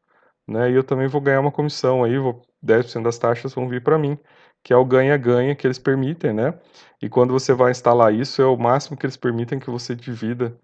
né? 0.48 0.72
E 0.72 0.76
eu 0.76 0.84
também 0.84 1.08
vou 1.08 1.22
ganhar 1.22 1.40
uma 1.42 1.52
comissão 1.52 2.04
aí, 2.04 2.18
vou, 2.18 2.42
10% 2.62 3.04
das 3.04 3.18
taxas 3.18 3.54
vão 3.54 3.70
vir 3.70 3.84
para 3.84 3.98
mim, 3.98 4.18
que 4.64 4.74
é 4.74 4.78
o 4.78 4.86
ganha-ganha 4.86 5.56
que 5.56 5.68
eles 5.68 5.80
permitem, 5.80 6.34
né? 6.34 6.60
E 7.02 7.10
quando 7.10 7.32
você 7.34 7.54
vai 7.54 7.72
instalar 7.72 8.14
isso, 8.14 8.42
é 8.42 8.46
o 8.46 8.58
máximo 8.58 8.98
que 8.98 9.06
eles 9.06 9.18
permitem 9.18 9.60
que 9.60 9.70
você 9.70 9.96
divida 9.96 10.58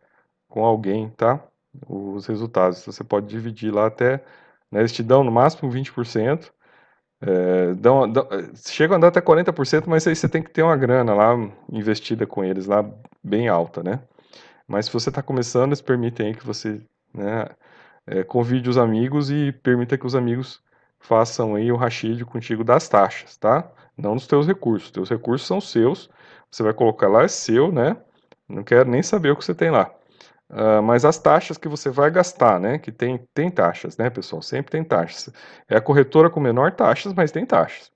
com 0.50 0.66
alguém, 0.66 1.10
tá? 1.12 1.44
Os 1.88 2.28
resultados. 2.28 2.86
Você 2.86 3.04
pode 3.04 3.28
dividir 3.28 3.74
lá 3.74 3.88
até, 3.88 4.24
né, 4.72 4.82
eles 4.82 4.92
te 4.92 5.04
dão 5.04 5.24
no 5.24 5.32
máximo 5.32 5.70
20%, 5.72 6.54
é, 7.22 7.74
dão, 7.76 8.12
dão, 8.12 8.28
chegam 8.56 8.98
a 8.98 9.00
dar 9.00 9.08
até 9.10 9.22
40%, 9.22 9.84
mas 9.88 10.08
aí 10.08 10.16
você 10.16 10.28
tem 10.28 10.42
que 10.42 10.50
ter 10.50 10.64
uma 10.64 10.76
grana 10.76 11.14
lá 11.14 11.36
investida 11.72 12.26
com 12.26 12.44
eles, 12.44 12.66
lá 12.66 12.84
bem 13.24 13.48
alta, 13.48 13.84
né? 13.84 14.02
Mas 14.68 14.86
se 14.86 14.94
você 14.94 15.10
está 15.10 15.22
começando, 15.22 15.70
eles 15.70 15.82
permitem 15.82 16.28
aí 16.28 16.36
que 16.36 16.46
você 16.46 16.82
né, 17.14 17.48
é, 18.08 18.24
convide 18.24 18.70
os 18.70 18.78
amigos 18.78 19.30
e 19.30 19.52
permita 19.52 19.98
que 19.98 20.06
os 20.06 20.16
amigos 20.16 20.62
façam 21.00 21.56
aí 21.56 21.72
o 21.72 21.76
rachide 21.76 22.26
contigo 22.26 22.64
das 22.64 22.88
taxas, 22.88 23.38
tá? 23.38 23.70
Não 23.98 24.16
dos 24.16 24.28
teus 24.28 24.48
recursos. 24.48 24.92
Teus 24.92 25.10
recursos 25.10 25.48
são 25.48 25.62
seus, 25.62 26.10
você 26.50 26.64
vai 26.64 26.74
colocar 26.74 27.08
lá, 27.08 27.24
é 27.24 27.28
seu, 27.28 27.72
né? 27.72 27.98
Não 28.48 28.64
quero 28.64 28.90
nem 28.90 29.04
saber 29.04 29.32
o 29.32 29.36
que 29.36 29.46
você 29.46 29.54
tem 29.54 29.70
lá. 29.72 29.94
Uh, 30.52 30.82
mas 30.84 31.06
as 31.06 31.18
taxas 31.18 31.58
que 31.58 31.70
você 31.70 31.90
vai 31.90 32.12
gastar, 32.12 32.60
né? 32.60 32.78
Que 32.78 32.92
tem, 32.92 33.26
tem 33.34 33.50
taxas, 33.50 33.98
né, 33.98 34.10
pessoal? 34.10 34.42
Sempre 34.42 34.72
tem 34.72 34.84
taxas. 34.84 35.34
É 35.68 35.78
a 35.78 35.82
corretora 35.82 36.30
com 36.30 36.42
menor 36.42 36.74
taxas, 36.74 37.14
mas 37.14 37.32
tem 37.32 37.46
taxas. 37.46 37.90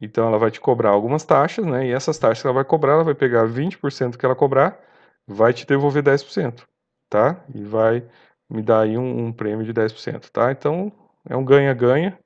Então 0.00 0.28
ela 0.28 0.38
vai 0.38 0.50
te 0.50 0.60
cobrar 0.60 0.90
algumas 0.90 1.24
taxas, 1.24 1.64
né? 1.66 1.86
E 1.86 1.92
essas 1.92 2.18
taxas 2.18 2.42
que 2.42 2.46
ela 2.46 2.54
vai 2.54 2.64
cobrar, 2.64 2.94
ela 2.94 3.04
vai 3.04 3.14
pegar 3.14 3.46
20% 3.46 4.18
que 4.18 4.26
ela 4.26 4.36
cobrar, 4.36 4.78
vai 5.26 5.52
te 5.54 5.66
devolver 5.66 6.02
10%, 6.02 6.64
tá? 7.08 7.42
E 7.54 7.64
vai 7.64 8.06
me 8.50 8.62
dar 8.62 8.82
aí 8.82 8.98
um, 8.98 9.26
um 9.26 9.32
prêmio 9.32 9.64
de 9.64 9.72
10%, 9.72 10.30
tá? 10.30 10.52
Então 10.52 10.92
é 11.28 11.36
um 11.36 11.44
ganha-ganha. 11.44 12.18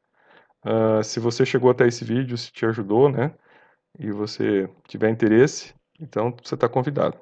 Uh, 0.64 1.02
se 1.04 1.20
você 1.20 1.46
chegou 1.46 1.70
até 1.70 1.86
esse 1.88 2.04
vídeo, 2.04 2.36
se 2.36 2.52
te 2.52 2.66
ajudou, 2.66 3.08
né? 3.08 3.32
E 3.98 4.10
você 4.12 4.68
tiver 4.88 5.10
interesse, 5.10 5.74
então 6.00 6.34
você 6.42 6.54
está 6.54 6.68
convidado. 6.68 7.18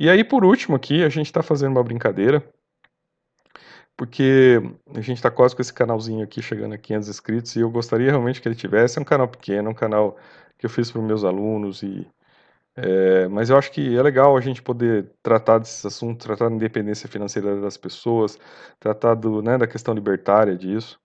E 0.00 0.08
aí, 0.08 0.24
por 0.24 0.46
último 0.46 0.74
aqui, 0.74 1.04
a 1.04 1.10
gente 1.10 1.26
está 1.26 1.42
fazendo 1.42 1.72
uma 1.72 1.84
brincadeira, 1.84 2.42
porque 3.94 4.58
a 4.94 5.00
gente 5.02 5.18
está 5.18 5.30
quase 5.30 5.54
com 5.54 5.60
esse 5.60 5.74
canalzinho 5.74 6.24
aqui, 6.24 6.40
chegando 6.40 6.74
a 6.74 6.78
500 6.78 7.08
inscritos, 7.10 7.54
e 7.54 7.60
eu 7.60 7.70
gostaria 7.70 8.08
realmente 8.10 8.40
que 8.40 8.48
ele 8.48 8.54
tivesse. 8.54 8.98
É 8.98 9.02
um 9.02 9.04
canal 9.04 9.28
pequeno, 9.28 9.68
um 9.68 9.74
canal 9.74 10.16
que 10.56 10.64
eu 10.64 10.70
fiz 10.70 10.90
para 10.90 11.02
meus 11.02 11.22
alunos, 11.22 11.82
e, 11.82 12.08
é, 12.76 13.28
mas 13.28 13.50
eu 13.50 13.58
acho 13.58 13.70
que 13.72 13.94
é 13.94 14.02
legal 14.02 14.38
a 14.38 14.40
gente 14.40 14.62
poder 14.62 15.12
tratar 15.22 15.58
desses 15.58 15.84
assuntos, 15.84 16.24
tratar 16.24 16.48
da 16.48 16.54
independência 16.54 17.06
financeira 17.06 17.60
das 17.60 17.76
pessoas, 17.76 18.38
tratar 18.78 19.14
do, 19.14 19.42
né, 19.42 19.58
da 19.58 19.66
questão 19.66 19.92
libertária 19.92 20.56
disso 20.56 20.98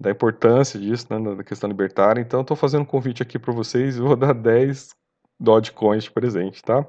da 0.00 0.10
importância 0.12 0.78
disso, 0.78 1.06
né, 1.10 1.34
da 1.34 1.42
questão 1.42 1.68
libertária. 1.68 2.20
Então, 2.20 2.42
estou 2.42 2.56
fazendo 2.56 2.82
um 2.82 2.84
convite 2.84 3.22
aqui 3.22 3.36
para 3.38 3.52
vocês 3.52 3.96
vou 3.98 4.14
dar 4.14 4.32
10 4.32 4.94
Dogecoins 5.40 6.04
de 6.04 6.10
presente, 6.12 6.62
tá? 6.62 6.86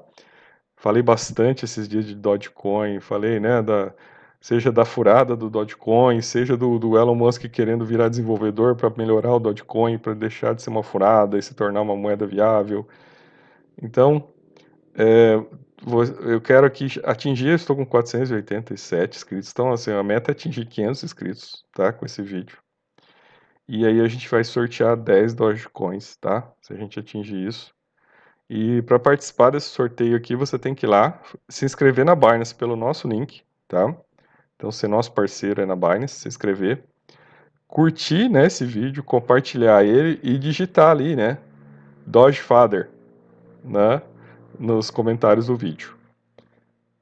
Falei 0.79 1.01
bastante 1.03 1.65
esses 1.65 1.89
dias 1.89 2.05
de 2.05 2.15
Dogecoin, 2.15 3.01
falei, 3.01 3.37
né, 3.37 3.61
da, 3.61 3.93
seja 4.39 4.71
da 4.71 4.85
furada 4.85 5.35
do 5.35 5.49
Dogecoin, 5.49 6.21
seja 6.21 6.55
do, 6.55 6.79
do 6.79 6.97
Elon 6.97 7.15
Musk 7.15 7.43
querendo 7.49 7.85
virar 7.85 8.07
desenvolvedor 8.07 8.77
para 8.77 8.89
melhorar 8.97 9.35
o 9.35 9.39
Dogecoin, 9.39 9.97
para 9.97 10.13
deixar 10.13 10.55
de 10.55 10.61
ser 10.61 10.69
uma 10.69 10.81
furada 10.81 11.37
e 11.37 11.41
se 11.43 11.53
tornar 11.53 11.81
uma 11.81 11.97
moeda 11.97 12.25
viável. 12.25 12.87
Então, 13.81 14.29
é, 14.95 15.35
eu 16.21 16.39
quero 16.39 16.65
aqui 16.65 16.87
atingir, 17.03 17.55
estou 17.55 17.75
com 17.75 17.85
487 17.85 19.17
inscritos, 19.17 19.51
então 19.51 19.73
assim, 19.73 19.91
a 19.91 20.01
meta 20.01 20.31
é 20.31 20.33
atingir 20.33 20.65
500 20.65 21.03
inscritos, 21.03 21.65
tá, 21.73 21.91
com 21.91 22.05
esse 22.05 22.21
vídeo. 22.21 22.57
E 23.67 23.85
aí 23.85 23.99
a 23.99 24.07
gente 24.07 24.29
vai 24.29 24.45
sortear 24.45 24.95
10 24.95 25.33
Dogecoins, 25.33 26.15
tá? 26.15 26.49
Se 26.61 26.73
a 26.73 26.77
gente 26.77 26.99
atingir 26.99 27.45
isso. 27.45 27.77
E 28.49 28.81
para 28.81 28.97
participar 28.97 29.51
desse 29.51 29.67
sorteio 29.67 30.17
aqui, 30.17 30.35
você 30.35 30.57
tem 30.57 30.73
que 30.73 30.85
ir 30.85 30.89
lá, 30.89 31.21
se 31.47 31.65
inscrever 31.65 32.03
na 32.03 32.15
Binance 32.15 32.55
pelo 32.55 32.75
nosso 32.75 33.07
link, 33.07 33.43
tá? 33.67 33.95
Então, 34.55 34.71
ser 34.71 34.87
nosso 34.87 35.11
parceiro 35.11 35.61
é 35.61 35.65
na 35.65 35.75
Binance, 35.75 36.15
se 36.15 36.27
inscrever, 36.27 36.83
curtir 37.67 38.27
né, 38.27 38.47
esse 38.47 38.65
vídeo, 38.65 39.03
compartilhar 39.03 39.85
ele 39.85 40.19
e 40.23 40.37
digitar 40.39 40.89
ali, 40.89 41.15
né? 41.15 41.37
Dogefather, 42.07 42.89
né? 43.63 44.01
Nos 44.57 44.89
comentários 44.89 45.45
do 45.45 45.55
vídeo. 45.55 45.98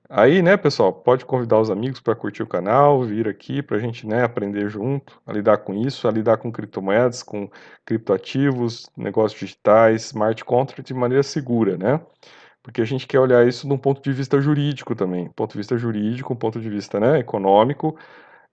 Aí, 0.09 0.41
né, 0.41 0.55
pessoal, 0.55 0.93
pode 0.93 1.25
convidar 1.25 1.59
os 1.59 1.69
amigos 1.69 1.99
para 1.99 2.15
curtir 2.15 2.41
o 2.41 2.47
canal, 2.47 3.03
vir 3.03 3.27
aqui 3.27 3.61
para 3.61 3.75
a 3.75 3.79
gente, 3.79 4.07
né, 4.07 4.23
aprender 4.23 4.69
junto, 4.69 5.21
a 5.25 5.33
lidar 5.33 5.57
com 5.57 5.73
isso, 5.73 6.07
a 6.07 6.11
lidar 6.11 6.37
com 6.37 6.49
criptomoedas, 6.49 7.21
com 7.21 7.49
criptoativos, 7.85 8.89
negócios 8.95 9.37
digitais, 9.37 10.05
smart 10.05 10.45
contract 10.45 10.87
de 10.87 10.93
maneira 10.93 11.23
segura, 11.23 11.77
né? 11.77 11.99
Porque 12.63 12.81
a 12.81 12.85
gente 12.85 13.05
quer 13.05 13.19
olhar 13.19 13.45
isso 13.47 13.67
de 13.67 13.73
um 13.73 13.77
ponto 13.77 14.01
de 14.01 14.13
vista 14.13 14.39
jurídico 14.39 14.95
também, 14.95 15.29
ponto 15.35 15.51
de 15.51 15.57
vista 15.57 15.77
jurídico, 15.77 16.33
um 16.33 16.37
ponto 16.37 16.59
de 16.61 16.69
vista, 16.69 16.99
né, 17.01 17.19
econômico, 17.19 17.97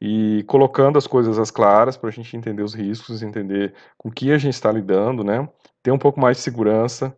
e 0.00 0.42
colocando 0.48 0.98
as 0.98 1.06
coisas 1.06 1.38
às 1.38 1.50
claras 1.52 1.96
para 1.96 2.08
a 2.08 2.12
gente 2.12 2.36
entender 2.36 2.62
os 2.62 2.74
riscos, 2.74 3.22
entender 3.22 3.74
com 3.96 4.10
que 4.10 4.32
a 4.32 4.38
gente 4.38 4.54
está 4.54 4.72
lidando, 4.72 5.22
né? 5.22 5.48
Ter 5.84 5.92
um 5.92 5.98
pouco 5.98 6.20
mais 6.20 6.38
de 6.38 6.42
segurança, 6.42 7.16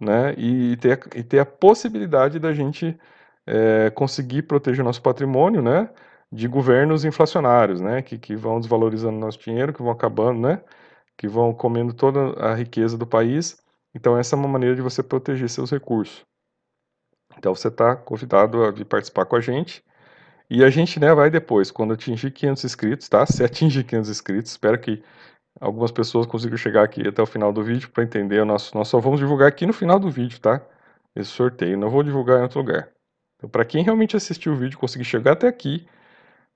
né? 0.00 0.34
E 0.38 0.76
ter, 0.78 1.00
e 1.16 1.22
ter 1.24 1.40
a 1.40 1.46
possibilidade 1.46 2.38
da 2.38 2.52
gente 2.54 2.96
é, 3.46 3.90
conseguir 3.90 4.42
proteger 4.42 4.82
o 4.82 4.84
nosso 4.84 5.02
patrimônio, 5.02 5.62
né, 5.62 5.90
de 6.32 6.48
governos 6.48 7.04
inflacionários, 7.04 7.80
né, 7.80 8.02
que, 8.02 8.18
que 8.18 8.34
vão 8.36 8.60
desvalorizando 8.60 9.18
nosso 9.18 9.38
dinheiro, 9.38 9.72
que 9.72 9.82
vão 9.82 9.92
acabando, 9.92 10.40
né, 10.40 10.62
que 11.16 11.28
vão 11.28 11.54
comendo 11.54 11.92
toda 11.92 12.20
a 12.44 12.54
riqueza 12.54 12.98
do 12.98 13.06
país. 13.06 13.56
Então 13.94 14.18
essa 14.18 14.34
é 14.34 14.38
uma 14.38 14.48
maneira 14.48 14.74
de 14.74 14.82
você 14.82 15.02
proteger 15.02 15.48
seus 15.48 15.70
recursos. 15.70 16.24
Então 17.38 17.54
você 17.54 17.68
está 17.68 17.96
convidado 17.96 18.64
a 18.64 18.70
vir 18.70 18.84
participar 18.84 19.26
com 19.26 19.36
a 19.36 19.40
gente. 19.40 19.84
E 20.50 20.62
a 20.64 20.70
gente 20.70 21.00
né, 21.00 21.12
vai 21.14 21.30
depois, 21.30 21.70
quando 21.70 21.94
atingir 21.94 22.30
500 22.30 22.64
inscritos, 22.64 23.08
tá? 23.08 23.24
Se 23.26 23.42
atingir 23.44 23.84
500 23.84 24.10
inscritos, 24.10 24.50
espero 24.52 24.78
que 24.78 25.02
algumas 25.60 25.90
pessoas 25.92 26.26
consigam 26.26 26.56
chegar 26.56 26.84
aqui 26.84 27.06
até 27.06 27.22
o 27.22 27.26
final 27.26 27.52
do 27.52 27.62
vídeo 27.62 27.90
para 27.90 28.04
entender 28.04 28.40
o 28.40 28.44
nosso. 28.44 28.76
Nós 28.76 28.88
só 28.88 28.98
vamos 29.00 29.20
divulgar 29.20 29.48
aqui 29.48 29.66
no 29.66 29.72
final 29.72 29.98
do 29.98 30.10
vídeo, 30.10 30.40
tá? 30.40 30.60
Esse 31.14 31.30
sorteio. 31.30 31.78
Não 31.78 31.90
vou 31.90 32.02
divulgar 32.02 32.40
em 32.40 32.42
outro 32.42 32.60
lugar. 32.60 32.93
Então, 33.44 33.50
para 33.50 33.64
quem 33.64 33.84
realmente 33.84 34.16
assistiu 34.16 34.54
o 34.54 34.56
vídeo, 34.56 34.78
conseguir 34.78 35.04
chegar 35.04 35.32
até 35.32 35.46
aqui, 35.46 35.86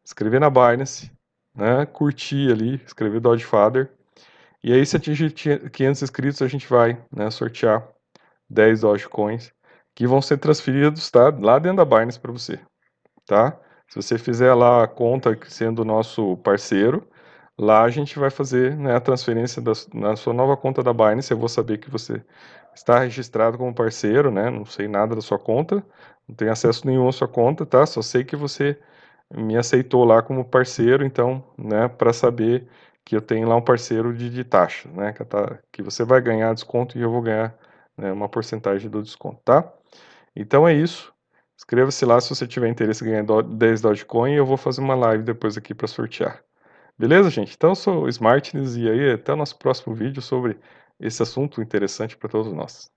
escrever 0.02 0.40
na 0.40 0.48
Binance, 0.48 1.12
né, 1.54 1.84
curtir 1.84 2.50
ali, 2.50 2.80
escrever 2.86 3.20
Dogefather, 3.20 3.90
e 4.64 4.72
aí 4.72 4.86
se 4.86 4.96
atingir 4.96 5.32
500 5.32 6.02
inscritos, 6.02 6.40
a 6.40 6.48
gente 6.48 6.66
vai 6.66 6.98
né, 7.14 7.30
sortear 7.30 7.86
10 8.48 8.80
Dogecoins, 8.80 9.52
que 9.94 10.06
vão 10.06 10.22
ser 10.22 10.38
transferidos 10.38 11.10
tá, 11.10 11.28
lá 11.38 11.58
dentro 11.58 11.76
da 11.76 11.84
Binance 11.84 12.18
para 12.18 12.32
você, 12.32 12.58
tá? 13.26 13.60
Se 13.86 13.96
você 13.96 14.16
fizer 14.16 14.54
lá 14.54 14.82
a 14.82 14.88
conta 14.88 15.38
sendo 15.46 15.84
nosso 15.84 16.38
parceiro, 16.38 17.06
lá 17.58 17.82
a 17.82 17.90
gente 17.90 18.18
vai 18.18 18.30
fazer 18.30 18.76
né, 18.76 18.94
a 18.96 19.00
transferência 19.00 19.60
da, 19.60 19.72
na 19.94 20.16
sua 20.16 20.32
nova 20.32 20.56
conta 20.56 20.82
da 20.82 20.92
Binance, 20.92 21.30
eu 21.30 21.38
vou 21.38 21.48
saber 21.48 21.78
que 21.78 21.90
você 21.90 22.22
está 22.74 23.00
registrado 23.00 23.58
como 23.58 23.74
parceiro, 23.74 24.30
né? 24.30 24.50
Não 24.50 24.64
sei 24.64 24.88
nada 24.88 25.14
da 25.14 25.20
sua 25.20 25.38
conta, 25.38 25.84
não 26.28 26.36
tenho 26.36 26.52
acesso 26.52 26.86
nenhum 26.86 27.08
à 27.08 27.12
sua 27.12 27.28
conta, 27.28 27.66
tá? 27.66 27.84
Só 27.86 28.02
sei 28.02 28.24
que 28.24 28.36
você 28.36 28.78
me 29.34 29.56
aceitou 29.56 30.04
lá 30.04 30.22
como 30.22 30.44
parceiro, 30.44 31.04
então, 31.04 31.44
né, 31.58 31.88
para 31.88 32.12
saber 32.12 32.68
que 33.04 33.16
eu 33.16 33.22
tenho 33.22 33.48
lá 33.48 33.56
um 33.56 33.62
parceiro 33.62 34.14
de, 34.14 34.30
de 34.30 34.46
né, 34.94 35.12
que, 35.12 35.24
tá, 35.24 35.58
que 35.72 35.82
você 35.82 36.04
vai 36.04 36.20
ganhar 36.20 36.54
desconto 36.54 36.98
e 36.98 37.02
eu 37.02 37.10
vou 37.10 37.22
ganhar 37.22 37.56
né, 37.96 38.12
uma 38.12 38.28
porcentagem 38.28 38.90
do 38.90 39.02
desconto, 39.02 39.40
tá? 39.44 39.70
Então 40.36 40.66
é 40.68 40.74
isso. 40.74 41.12
Inscreva-se 41.56 42.04
lá 42.06 42.20
se 42.20 42.30
você 42.30 42.46
tiver 42.46 42.68
interesse 42.68 43.04
em 43.04 43.08
ganhar 43.08 43.24
10 43.42 43.80
Dogecoin 43.80 44.32
e 44.32 44.36
eu 44.36 44.46
vou 44.46 44.56
fazer 44.56 44.80
uma 44.80 44.94
live 44.94 45.24
depois 45.24 45.56
aqui 45.56 45.74
para 45.74 45.88
sortear. 45.88 46.47
Beleza, 46.98 47.30
gente? 47.30 47.54
Então 47.54 47.70
eu 47.70 47.74
sou 47.74 48.02
o 48.04 48.08
Smartness 48.08 48.76
e 48.76 48.88
aí 48.88 49.12
até 49.12 49.32
o 49.32 49.36
nosso 49.36 49.56
próximo 49.58 49.94
vídeo 49.94 50.20
sobre 50.20 50.58
esse 51.00 51.22
assunto 51.22 51.60
interessante 51.62 52.16
para 52.16 52.28
todos 52.28 52.52
nós. 52.52 52.90